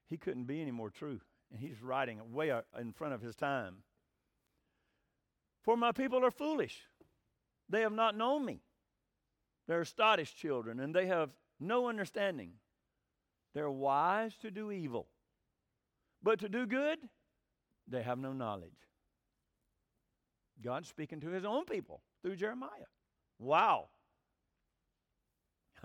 he 0.07 0.17
couldn't 0.17 0.45
be 0.45 0.61
any 0.61 0.71
more 0.71 0.89
true. 0.89 1.19
And 1.51 1.59
he's 1.59 1.81
writing 1.81 2.17
it 2.17 2.25
way 2.29 2.57
in 2.79 2.93
front 2.93 3.13
of 3.13 3.21
his 3.21 3.35
time. 3.35 3.77
For 5.63 5.75
my 5.75 5.91
people 5.91 6.25
are 6.25 6.31
foolish. 6.31 6.81
They 7.69 7.81
have 7.81 7.91
not 7.91 8.15
known 8.15 8.45
me. 8.45 8.61
They're 9.71 9.85
sottish 9.85 10.35
children, 10.35 10.81
and 10.81 10.93
they 10.93 11.05
have 11.07 11.29
no 11.57 11.87
understanding. 11.87 12.51
They're 13.53 13.71
wise 13.71 14.35
to 14.41 14.51
do 14.51 14.69
evil, 14.69 15.07
but 16.21 16.39
to 16.39 16.49
do 16.49 16.65
good, 16.65 16.99
they 17.87 18.01
have 18.01 18.19
no 18.19 18.33
knowledge. 18.33 18.75
God's 20.61 20.89
speaking 20.89 21.21
to 21.21 21.29
his 21.29 21.45
own 21.45 21.63
people 21.63 22.01
through 22.21 22.35
Jeremiah. 22.35 22.89
Wow. 23.39 23.87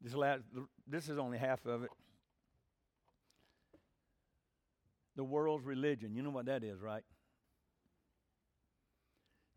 this, 0.00 0.14
last, 0.14 0.44
this 0.86 1.10
is 1.10 1.18
only 1.18 1.36
half 1.36 1.66
of 1.66 1.84
it. 1.84 1.90
The 5.16 5.24
world's 5.24 5.66
religion. 5.66 6.14
You 6.14 6.22
know 6.22 6.30
what 6.30 6.46
that 6.46 6.64
is, 6.64 6.80
right? 6.80 7.04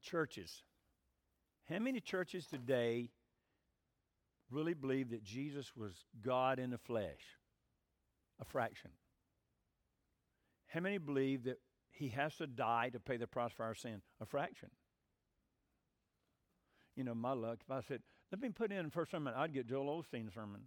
Churches. 0.01 0.61
How 1.69 1.79
many 1.79 2.01
churches 2.01 2.47
today 2.47 3.11
really 4.51 4.73
believe 4.73 5.09
that 5.09 5.23
Jesus 5.23 5.75
was 5.75 5.93
God 6.21 6.59
in 6.59 6.71
the 6.71 6.77
flesh? 6.77 7.39
A 8.39 8.45
fraction. 8.45 8.91
How 10.67 10.81
many 10.81 10.97
believe 10.97 11.45
that 11.45 11.59
he 11.91 12.09
has 12.09 12.35
to 12.37 12.47
die 12.47 12.89
to 12.91 12.99
pay 12.99 13.17
the 13.17 13.27
price 13.27 13.51
for 13.55 13.63
our 13.63 13.75
sin? 13.75 14.01
A 14.21 14.25
fraction. 14.25 14.69
You 16.95 17.03
know, 17.03 17.15
my 17.15 17.33
luck, 17.33 17.59
if 17.61 17.71
I 17.71 17.81
said, 17.81 18.01
let 18.31 18.41
me 18.41 18.49
put 18.49 18.71
in 18.71 18.83
the 18.83 18.91
first 18.91 19.11
sermon, 19.11 19.33
I'd 19.35 19.53
get 19.53 19.67
Joel 19.67 20.03
Osteen's 20.03 20.33
sermon. 20.33 20.61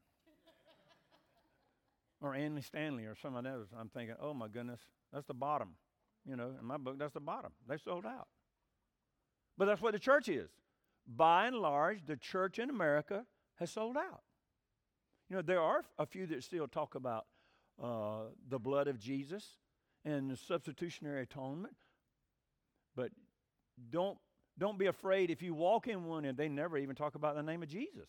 or 2.21 2.35
Andy 2.35 2.63
Stanley 2.63 3.05
or 3.05 3.15
some 3.15 3.37
of 3.37 3.45
those. 3.45 3.67
I'm 3.79 3.89
thinking, 3.89 4.17
oh 4.21 4.35
my 4.35 4.49
goodness, 4.49 4.81
that's 5.13 5.27
the 5.27 5.35
bottom. 5.35 5.71
You 6.27 6.37
know, 6.37 6.53
in 6.59 6.67
my 6.67 6.77
book, 6.77 6.99
that's 6.99 7.15
the 7.15 7.21
bottom. 7.21 7.53
They 7.69 7.79
sold 7.79 8.07
out. 8.07 8.29
But 9.57 9.67
that's 9.67 9.81
what 9.81 9.93
the 9.93 9.99
church 9.99 10.29
is. 10.29 10.51
By 11.07 11.47
and 11.47 11.57
large, 11.57 12.05
the 12.07 12.17
church 12.17 12.59
in 12.59 12.71
America 12.71 13.25
has 13.59 13.71
sold 13.71 13.97
out. 13.97 14.23
You 15.29 15.37
know, 15.37 15.43
there 15.43 15.61
are 15.61 15.85
a 15.99 16.07
few 16.07 16.27
that 16.27 16.43
still 16.43 16.67
talk 16.67 16.95
about 16.95 17.27
uh, 17.83 18.31
the 18.49 18.59
blood 18.59 18.89
of 18.89 18.99
Jesus 18.99 19.45
and 20.05 20.31
the 20.31 20.37
substitutionary 20.37 21.23
atonement, 21.23 21.75
but 22.97 23.11
don't 23.91 24.19
don't 24.59 24.79
be 24.79 24.87
afraid 24.87 25.31
if 25.31 25.41
you 25.41 25.55
walk 25.55 25.87
in 25.87 26.05
one 26.05 26.25
and 26.25 26.37
they 26.37 26.49
never 26.49 26.77
even 26.79 26.97
talk 26.97 27.15
about 27.15 27.37
the 27.37 27.43
name 27.43 27.63
of 27.63 27.69
Jesus. 27.69 28.09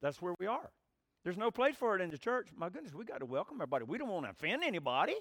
That's 0.00 0.22
where 0.22 0.34
we 0.38 0.46
are. 0.46 0.70
There's 1.24 1.36
no 1.36 1.50
place 1.50 1.74
for 1.74 1.96
it 1.96 2.02
in 2.02 2.10
the 2.10 2.18
church. 2.18 2.50
My 2.56 2.68
goodness, 2.68 2.94
we 2.94 3.04
got 3.04 3.18
to 3.18 3.26
welcome 3.26 3.56
everybody. 3.56 3.84
We 3.84 3.98
don't 3.98 4.10
want 4.10 4.26
to 4.26 4.30
offend 4.30 4.62
anybody. 4.62 5.16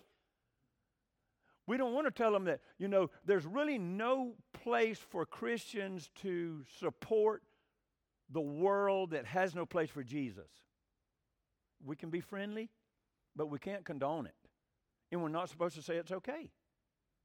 We 1.65 1.77
don't 1.77 1.93
want 1.93 2.05
to 2.05 2.11
tell 2.11 2.31
them 2.31 2.43
that, 2.43 2.59
you 2.77 2.87
know, 2.87 3.09
there's 3.25 3.45
really 3.47 3.79
no 3.79 4.35
place 4.53 4.99
for 4.99 5.25
Christians 5.25 6.11
to 6.21 6.63
support 6.79 7.41
the 8.29 8.41
world 8.41 9.11
that 9.11 9.25
has 9.25 9.55
no 9.55 9.65
place 9.65 9.89
for 9.89 10.03
Jesus. 10.03 10.49
We 11.83 11.95
can 11.95 12.09
be 12.09 12.21
friendly, 12.21 12.69
but 13.35 13.47
we 13.47 13.59
can't 13.59 13.85
condone 13.85 14.25
it. 14.25 14.35
And 15.11 15.21
we're 15.21 15.29
not 15.29 15.49
supposed 15.49 15.75
to 15.75 15.81
say 15.81 15.97
it's 15.97 16.11
okay. 16.11 16.51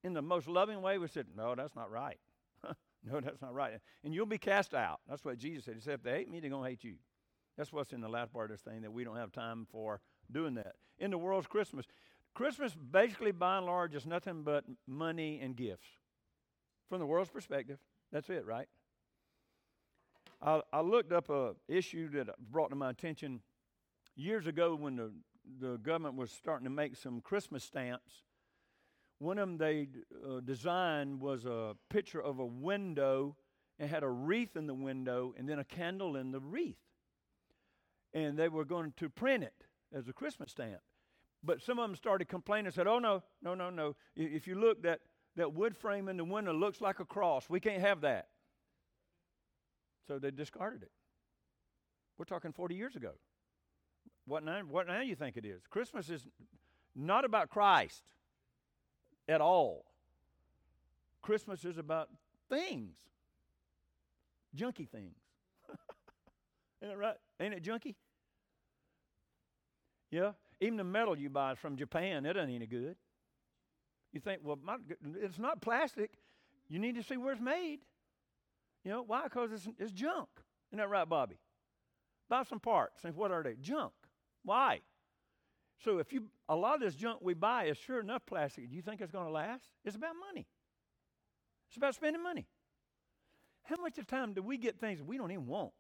In 0.05 0.13
the 0.13 0.23
most 0.23 0.49
loving 0.49 0.83
way, 0.83 0.99
we 0.99 1.09
said, 1.09 1.27
no, 1.37 1.55
that's 1.55 1.75
not 1.75 1.91
right. 1.91 2.19
no, 2.65 3.21
that's 3.21 3.41
not 3.41 3.55
right. 3.55 3.75
And 4.05 4.15
you'll 4.15 4.27
be 4.27 4.39
cast 4.39 4.75
out. 4.75 5.01
That's 5.09 5.25
what 5.25 5.39
Jesus 5.39 5.65
said. 5.65 5.75
He 5.75 5.81
said, 5.81 5.95
if 5.95 6.03
they 6.03 6.13
hate 6.13 6.31
me, 6.31 6.41
they're 6.41 6.51
going 6.51 6.65
to 6.65 6.71
hate 6.71 6.85
you. 6.85 6.97
That's 7.57 7.73
what's 7.73 7.93
in 7.93 8.01
the 8.01 8.09
last 8.09 8.33
part 8.33 8.51
of 8.51 8.57
this 8.57 8.63
thing 8.63 8.83
that 8.83 8.93
we 8.93 9.05
don't 9.05 9.17
have 9.17 9.33
time 9.33 9.67
for 9.71 10.01
doing 10.31 10.55
that. 10.55 10.75
In 10.99 11.11
the 11.11 11.19
world's 11.19 11.47
Christmas, 11.47 11.87
Christmas 12.35 12.75
basically 12.75 13.33
by 13.33 13.59
and 13.59 13.67
large 13.67 13.95
is 13.95 14.07
nothing 14.07 14.43
but 14.43 14.65
money 14.87 15.41
and 15.43 15.57
gifts. 15.57 15.89
From 16.89 17.01
the 17.01 17.07
world's 17.07 17.31
perspective, 17.31 17.79
that's 18.13 18.31
it, 18.31 18.45
right? 18.47 18.69
I, 20.43 20.63
I 20.73 20.81
looked 20.81 21.13
up 21.13 21.29
a 21.29 21.55
issue 21.69 22.09
that 22.13 22.29
brought 22.51 22.71
to 22.71 22.77
my 22.77 22.91
attention 22.91 23.41
years 24.17 24.47
ago 24.47 24.75
when 24.75 24.97
the, 24.97 25.13
the 25.61 25.77
government 25.79 26.17
was 26.17 26.31
starting 26.31 26.65
to 26.65 26.71
make 26.71 26.97
some 26.97 27.21
Christmas 27.21 27.63
stamps. 27.63 28.23
One 29.19 29.39
of 29.39 29.49
them 29.49 29.59
they 29.59 29.89
uh, 30.27 30.41
designed 30.41 31.21
was 31.21 31.45
a 31.45 31.77
picture 31.91 32.23
of 32.23 32.39
a 32.39 32.47
window 32.47 33.37
and 33.79 33.91
had 33.91 34.03
a 34.03 34.09
wreath 34.09 34.57
in 34.57 34.67
the 34.67 34.75
window 34.75 35.35
and 35.37 35.47
then 35.47 35.59
a 35.59 35.65
candle 35.65 36.17
in 36.17 36.33
the 36.33 36.41
wreath. 36.41 36.79
And 38.15 38.39
they 38.39 38.49
were 38.49 38.65
going 38.65 38.95
to 38.97 39.11
print 39.11 39.45
it 39.45 39.65
as 39.95 40.09
a 40.09 40.13
Christmas 40.13 40.53
stamp. 40.53 40.81
But 41.43 41.61
some 41.61 41.79
of 41.79 41.89
them 41.89 41.97
started 41.97 42.29
complaining 42.29 42.67
and 42.67 42.75
said, 42.75 42.87
oh, 42.87 42.99
no, 42.99 43.23
no, 43.43 43.55
no, 43.55 43.71
no. 43.71 43.95
If 44.17 44.47
you 44.47 44.55
look, 44.55 44.83
that, 44.83 45.01
that 45.37 45.53
wood 45.53 45.77
frame 45.77 46.09
in 46.09 46.17
the 46.17 46.25
window 46.25 46.53
looks 46.53 46.81
like 46.81 47.01
a 47.01 47.05
cross. 47.05 47.49
We 47.49 47.61
can't 47.61 47.81
have 47.81 48.01
that. 48.03 48.29
So 50.07 50.19
they 50.19 50.31
discarded 50.31 50.83
it. 50.83 50.91
We're 52.19 52.25
talking 52.25 52.53
40 52.53 52.75
years 52.75 52.97
ago. 52.97 53.13
What 54.27 54.45
now, 54.45 54.61
what 54.61 54.87
now 54.87 55.01
you 55.01 55.15
think 55.15 55.37
it 55.37 55.45
is? 55.45 55.63
Christmas 55.71 56.11
is 56.11 56.27
not 56.95 57.25
about 57.25 57.51
Christ 57.51 58.03
at 59.29 59.41
all. 59.41 59.85
Christmas 61.23 61.65
is 61.65 61.79
about 61.79 62.09
things, 62.49 62.97
junky 64.57 64.89
things. 64.89 65.17
Ain't 66.83 66.93
it 66.93 66.97
right? 66.99 67.17
Ain't 67.41 67.55
it 67.55 67.63
junky? 67.63 67.95
Yeah. 70.11 70.33
Even 70.61 70.77
the 70.77 70.85
metal 70.85 71.17
you 71.17 71.31
buy 71.31 71.55
from 71.55 71.77
Japan. 71.77 72.27
It 72.27 72.37
ain't 72.37 72.51
any 72.51 72.67
good. 72.67 72.97
You 74.13 74.21
think, 74.21 74.41
well, 74.45 74.59
my, 74.63 74.77
it's 75.23 75.39
not 75.39 75.63
plastic. 75.63 76.11
You 76.69 76.79
need 76.79 76.97
to 76.97 77.03
see 77.03 77.17
where 77.17 77.33
it's 77.33 77.41
made. 77.41 77.81
You 78.85 78.91
know, 78.91 79.03
why? 79.07 79.25
Because 79.25 79.53
it's, 79.53 79.69
it's 79.79 79.93
junk. 79.93 80.29
Isn't 80.71 80.79
that 80.79 80.89
right, 80.89 81.09
Bobby? 81.09 81.37
Buy 82.29 82.45
some 82.45 82.61
parts. 82.61 83.05
And 83.05 83.15
what 83.15 83.31
are 83.31 83.43
they? 83.43 83.55
Junk. 83.61 83.93
Why? 84.45 84.81
So 85.85 85.99
if 85.99 86.13
you 86.13 86.25
a 86.49 86.55
lot 86.55 86.75
of 86.75 86.81
this 86.81 86.95
junk 86.95 87.21
we 87.23 87.35
buy 87.35 87.65
is 87.65 87.77
sure 87.79 88.01
enough 88.01 88.23
plastic. 88.27 88.69
Do 88.71 88.77
you 88.77 88.83
think 88.83 89.01
it's 89.01 89.13
going 89.13 89.27
to 89.27 89.33
last? 89.33 89.65
It's 89.85 89.97
about 89.97 90.15
money. 90.29 90.47
It's 91.69 91.77
about 91.77 91.95
spending 91.95 92.23
money. 92.23 92.47
How 93.65 93.77
much 93.81 93.99
of 93.99 94.07
the 94.07 94.11
time 94.11 94.33
do 94.33 94.43
we 94.43 94.57
get 94.57 94.79
things 94.79 95.03
we 95.03 95.17
don't 95.17 95.31
even 95.31 95.47
want? 95.47 95.73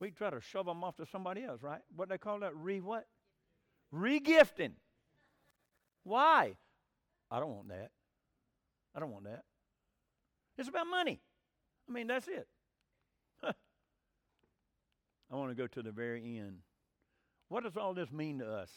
We 0.00 0.10
try 0.10 0.30
to 0.30 0.40
shove 0.40 0.66
them 0.66 0.84
off 0.84 0.96
to 0.96 1.06
somebody 1.06 1.44
else, 1.44 1.62
right? 1.62 1.80
What 1.96 2.08
they 2.08 2.18
call 2.18 2.40
that? 2.40 2.54
Re 2.54 2.80
what? 2.80 3.06
Regifting. 3.92 4.72
Why? 6.04 6.56
I 7.30 7.40
don't 7.40 7.50
want 7.50 7.68
that. 7.68 7.90
I 8.94 9.00
don't 9.00 9.10
want 9.10 9.24
that. 9.24 9.42
It's 10.56 10.68
about 10.68 10.86
money. 10.86 11.20
I 11.88 11.92
mean, 11.92 12.06
that's 12.06 12.28
it. 12.28 12.46
I 13.42 13.52
want 15.30 15.50
to 15.50 15.54
go 15.54 15.66
to 15.66 15.82
the 15.82 15.92
very 15.92 16.38
end. 16.38 16.58
What 17.48 17.64
does 17.64 17.76
all 17.76 17.94
this 17.94 18.12
mean 18.12 18.40
to 18.40 18.50
us? 18.50 18.70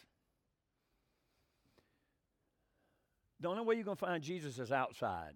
The 3.40 3.50
only 3.50 3.64
way 3.64 3.76
you're 3.76 3.84
going 3.84 3.98
to 3.98 4.06
find 4.06 4.24
Jesus 4.24 4.60
is 4.60 4.72
outside. 4.72 5.34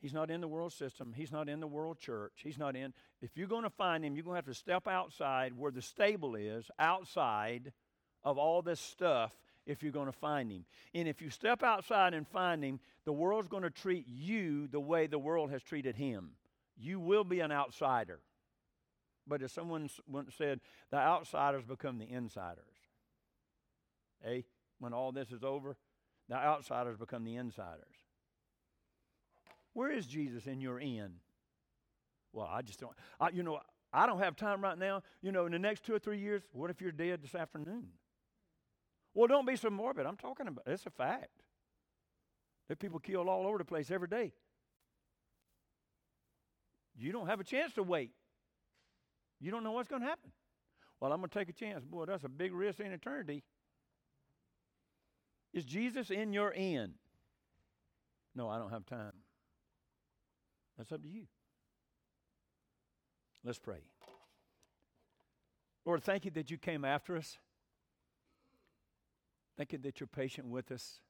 He's 0.00 0.14
not 0.14 0.30
in 0.30 0.40
the 0.40 0.48
world 0.48 0.72
system. 0.72 1.12
He's 1.14 1.32
not 1.32 1.48
in 1.48 1.60
the 1.60 1.66
world 1.66 1.98
church. 1.98 2.32
He's 2.36 2.58
not 2.58 2.76
in. 2.76 2.94
If 3.20 3.36
you're 3.36 3.48
going 3.48 3.64
to 3.64 3.70
find 3.70 4.04
him, 4.04 4.14
you're 4.14 4.24
going 4.24 4.34
to 4.34 4.38
have 4.38 4.46
to 4.46 4.54
step 4.54 4.86
outside 4.86 5.52
where 5.56 5.72
the 5.72 5.82
stable 5.82 6.36
is, 6.36 6.70
outside 6.78 7.72
of 8.22 8.38
all 8.38 8.62
this 8.62 8.80
stuff, 8.80 9.32
if 9.68 9.82
you're 9.82 9.92
going 9.92 10.06
to 10.06 10.12
find 10.12 10.50
him. 10.50 10.64
And 10.94 11.06
if 11.06 11.22
you 11.22 11.30
step 11.30 11.62
outside 11.62 12.14
and 12.14 12.26
find 12.26 12.64
him, 12.64 12.80
the 13.04 13.12
world's 13.12 13.48
going 13.48 13.62
to 13.62 13.70
treat 13.70 14.08
you 14.08 14.66
the 14.66 14.80
way 14.80 15.06
the 15.06 15.18
world 15.18 15.50
has 15.50 15.62
treated 15.62 15.94
him. 15.94 16.30
You 16.76 16.98
will 16.98 17.22
be 17.22 17.40
an 17.40 17.52
outsider. 17.52 18.18
But 19.26 19.42
as 19.42 19.52
someone 19.52 19.90
once 20.08 20.34
said, 20.36 20.60
the 20.90 20.96
outsiders 20.96 21.64
become 21.64 21.98
the 21.98 22.10
insiders. 22.10 22.64
Hey, 24.24 24.46
when 24.80 24.94
all 24.94 25.12
this 25.12 25.30
is 25.30 25.44
over, 25.44 25.76
the 26.28 26.36
outsiders 26.36 26.96
become 26.96 27.24
the 27.24 27.36
insiders. 27.36 27.84
Where 29.74 29.92
is 29.92 30.06
Jesus 30.06 30.46
in 30.46 30.60
your 30.60 30.80
in? 30.80 31.12
Well, 32.32 32.48
I 32.50 32.62
just 32.62 32.80
don't. 32.80 32.92
I, 33.20 33.28
you 33.30 33.42
know, 33.42 33.60
I 33.92 34.06
don't 34.06 34.18
have 34.18 34.34
time 34.34 34.62
right 34.62 34.78
now. 34.78 35.02
You 35.20 35.30
know, 35.30 35.44
inn 35.44 35.52
the 35.52 35.58
next 35.58 35.84
two 35.84 35.94
or 35.94 35.98
three 35.98 36.18
years, 36.18 36.42
what 36.52 36.70
if 36.70 36.80
you're 36.80 36.90
dead 36.90 37.22
this 37.22 37.34
afternoon? 37.34 37.88
Well, 39.18 39.26
don't 39.26 39.48
be 39.48 39.56
so 39.56 39.68
morbid. 39.68 40.06
I'm 40.06 40.16
talking 40.16 40.46
about 40.46 40.62
it's 40.68 40.86
a 40.86 40.90
fact. 40.90 41.42
There 42.68 42.74
are 42.74 42.76
people 42.76 43.00
killed 43.00 43.26
all 43.26 43.48
over 43.48 43.58
the 43.58 43.64
place 43.64 43.90
every 43.90 44.06
day. 44.06 44.32
You 46.96 47.10
don't 47.10 47.26
have 47.26 47.40
a 47.40 47.44
chance 47.44 47.72
to 47.74 47.82
wait. 47.82 48.12
You 49.40 49.50
don't 49.50 49.64
know 49.64 49.72
what's 49.72 49.88
going 49.88 50.02
to 50.02 50.08
happen. 50.08 50.30
Well, 51.00 51.10
I'm 51.10 51.18
going 51.18 51.30
to 51.30 51.36
take 51.36 51.48
a 51.48 51.52
chance. 51.52 51.84
Boy, 51.84 52.04
that's 52.04 52.22
a 52.22 52.28
big 52.28 52.52
risk 52.52 52.78
in 52.78 52.92
eternity. 52.92 53.42
Is 55.52 55.64
Jesus 55.64 56.10
in 56.10 56.32
your 56.32 56.54
end? 56.54 56.92
No, 58.36 58.48
I 58.48 58.58
don't 58.58 58.70
have 58.70 58.86
time. 58.86 59.14
That's 60.76 60.92
up 60.92 61.02
to 61.02 61.08
you. 61.08 61.22
Let's 63.42 63.58
pray. 63.58 63.80
Lord, 65.84 66.04
thank 66.04 66.24
you 66.24 66.30
that 66.30 66.52
you 66.52 66.56
came 66.56 66.84
after 66.84 67.16
us. 67.16 67.36
Thank 69.58 69.72
you 69.72 69.78
that 69.78 69.98
you're 69.98 70.06
patient 70.06 70.46
with 70.46 70.70
us. 70.70 71.00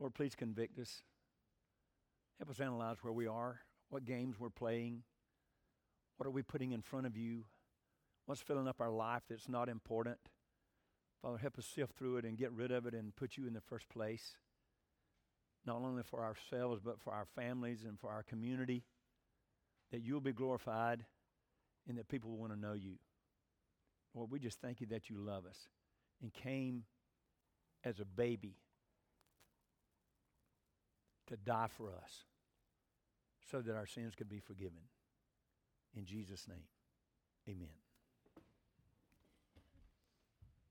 Lord, 0.00 0.12
please 0.12 0.34
convict 0.34 0.76
us. 0.80 1.02
Help 2.38 2.50
us 2.50 2.58
analyze 2.58 2.96
where 3.00 3.12
we 3.12 3.28
are, 3.28 3.60
what 3.90 4.04
games 4.04 4.40
we're 4.40 4.50
playing, 4.50 5.04
what 6.16 6.26
are 6.26 6.32
we 6.32 6.42
putting 6.42 6.72
in 6.72 6.82
front 6.82 7.06
of 7.06 7.16
you, 7.16 7.44
what's 8.26 8.40
filling 8.40 8.66
up 8.66 8.80
our 8.80 8.90
life 8.90 9.22
that's 9.30 9.48
not 9.48 9.68
important. 9.68 10.18
Father, 11.22 11.38
help 11.38 11.58
us 11.58 11.64
sift 11.64 11.96
through 11.96 12.16
it 12.16 12.24
and 12.24 12.36
get 12.36 12.52
rid 12.52 12.72
of 12.72 12.86
it 12.86 12.92
and 12.92 13.14
put 13.14 13.36
you 13.36 13.46
in 13.46 13.54
the 13.54 13.60
first 13.60 13.88
place, 13.88 14.34
not 15.64 15.76
only 15.76 16.02
for 16.02 16.24
ourselves, 16.24 16.80
but 16.84 17.00
for 17.00 17.14
our 17.14 17.26
families 17.36 17.84
and 17.86 18.00
for 18.00 18.10
our 18.10 18.24
community, 18.24 18.82
that 19.92 20.02
you'll 20.02 20.20
be 20.20 20.32
glorified 20.32 21.04
and 21.88 21.96
that 21.96 22.08
people 22.08 22.30
will 22.30 22.38
want 22.38 22.52
to 22.52 22.58
know 22.58 22.74
you. 22.74 22.96
Lord, 24.12 24.32
we 24.32 24.40
just 24.40 24.60
thank 24.60 24.80
you 24.80 24.88
that 24.88 25.08
you 25.08 25.18
love 25.18 25.46
us 25.46 25.68
and 26.20 26.34
came 26.34 26.82
as 27.86 28.00
a 28.00 28.04
baby 28.04 28.56
to 31.28 31.36
die 31.36 31.68
for 31.68 31.88
us 31.88 32.24
so 33.50 33.60
that 33.60 33.76
our 33.76 33.86
sins 33.86 34.14
could 34.16 34.28
be 34.28 34.40
forgiven. 34.40 34.82
In 35.96 36.04
Jesus' 36.04 36.46
name, 36.48 36.66
amen. 37.48 37.85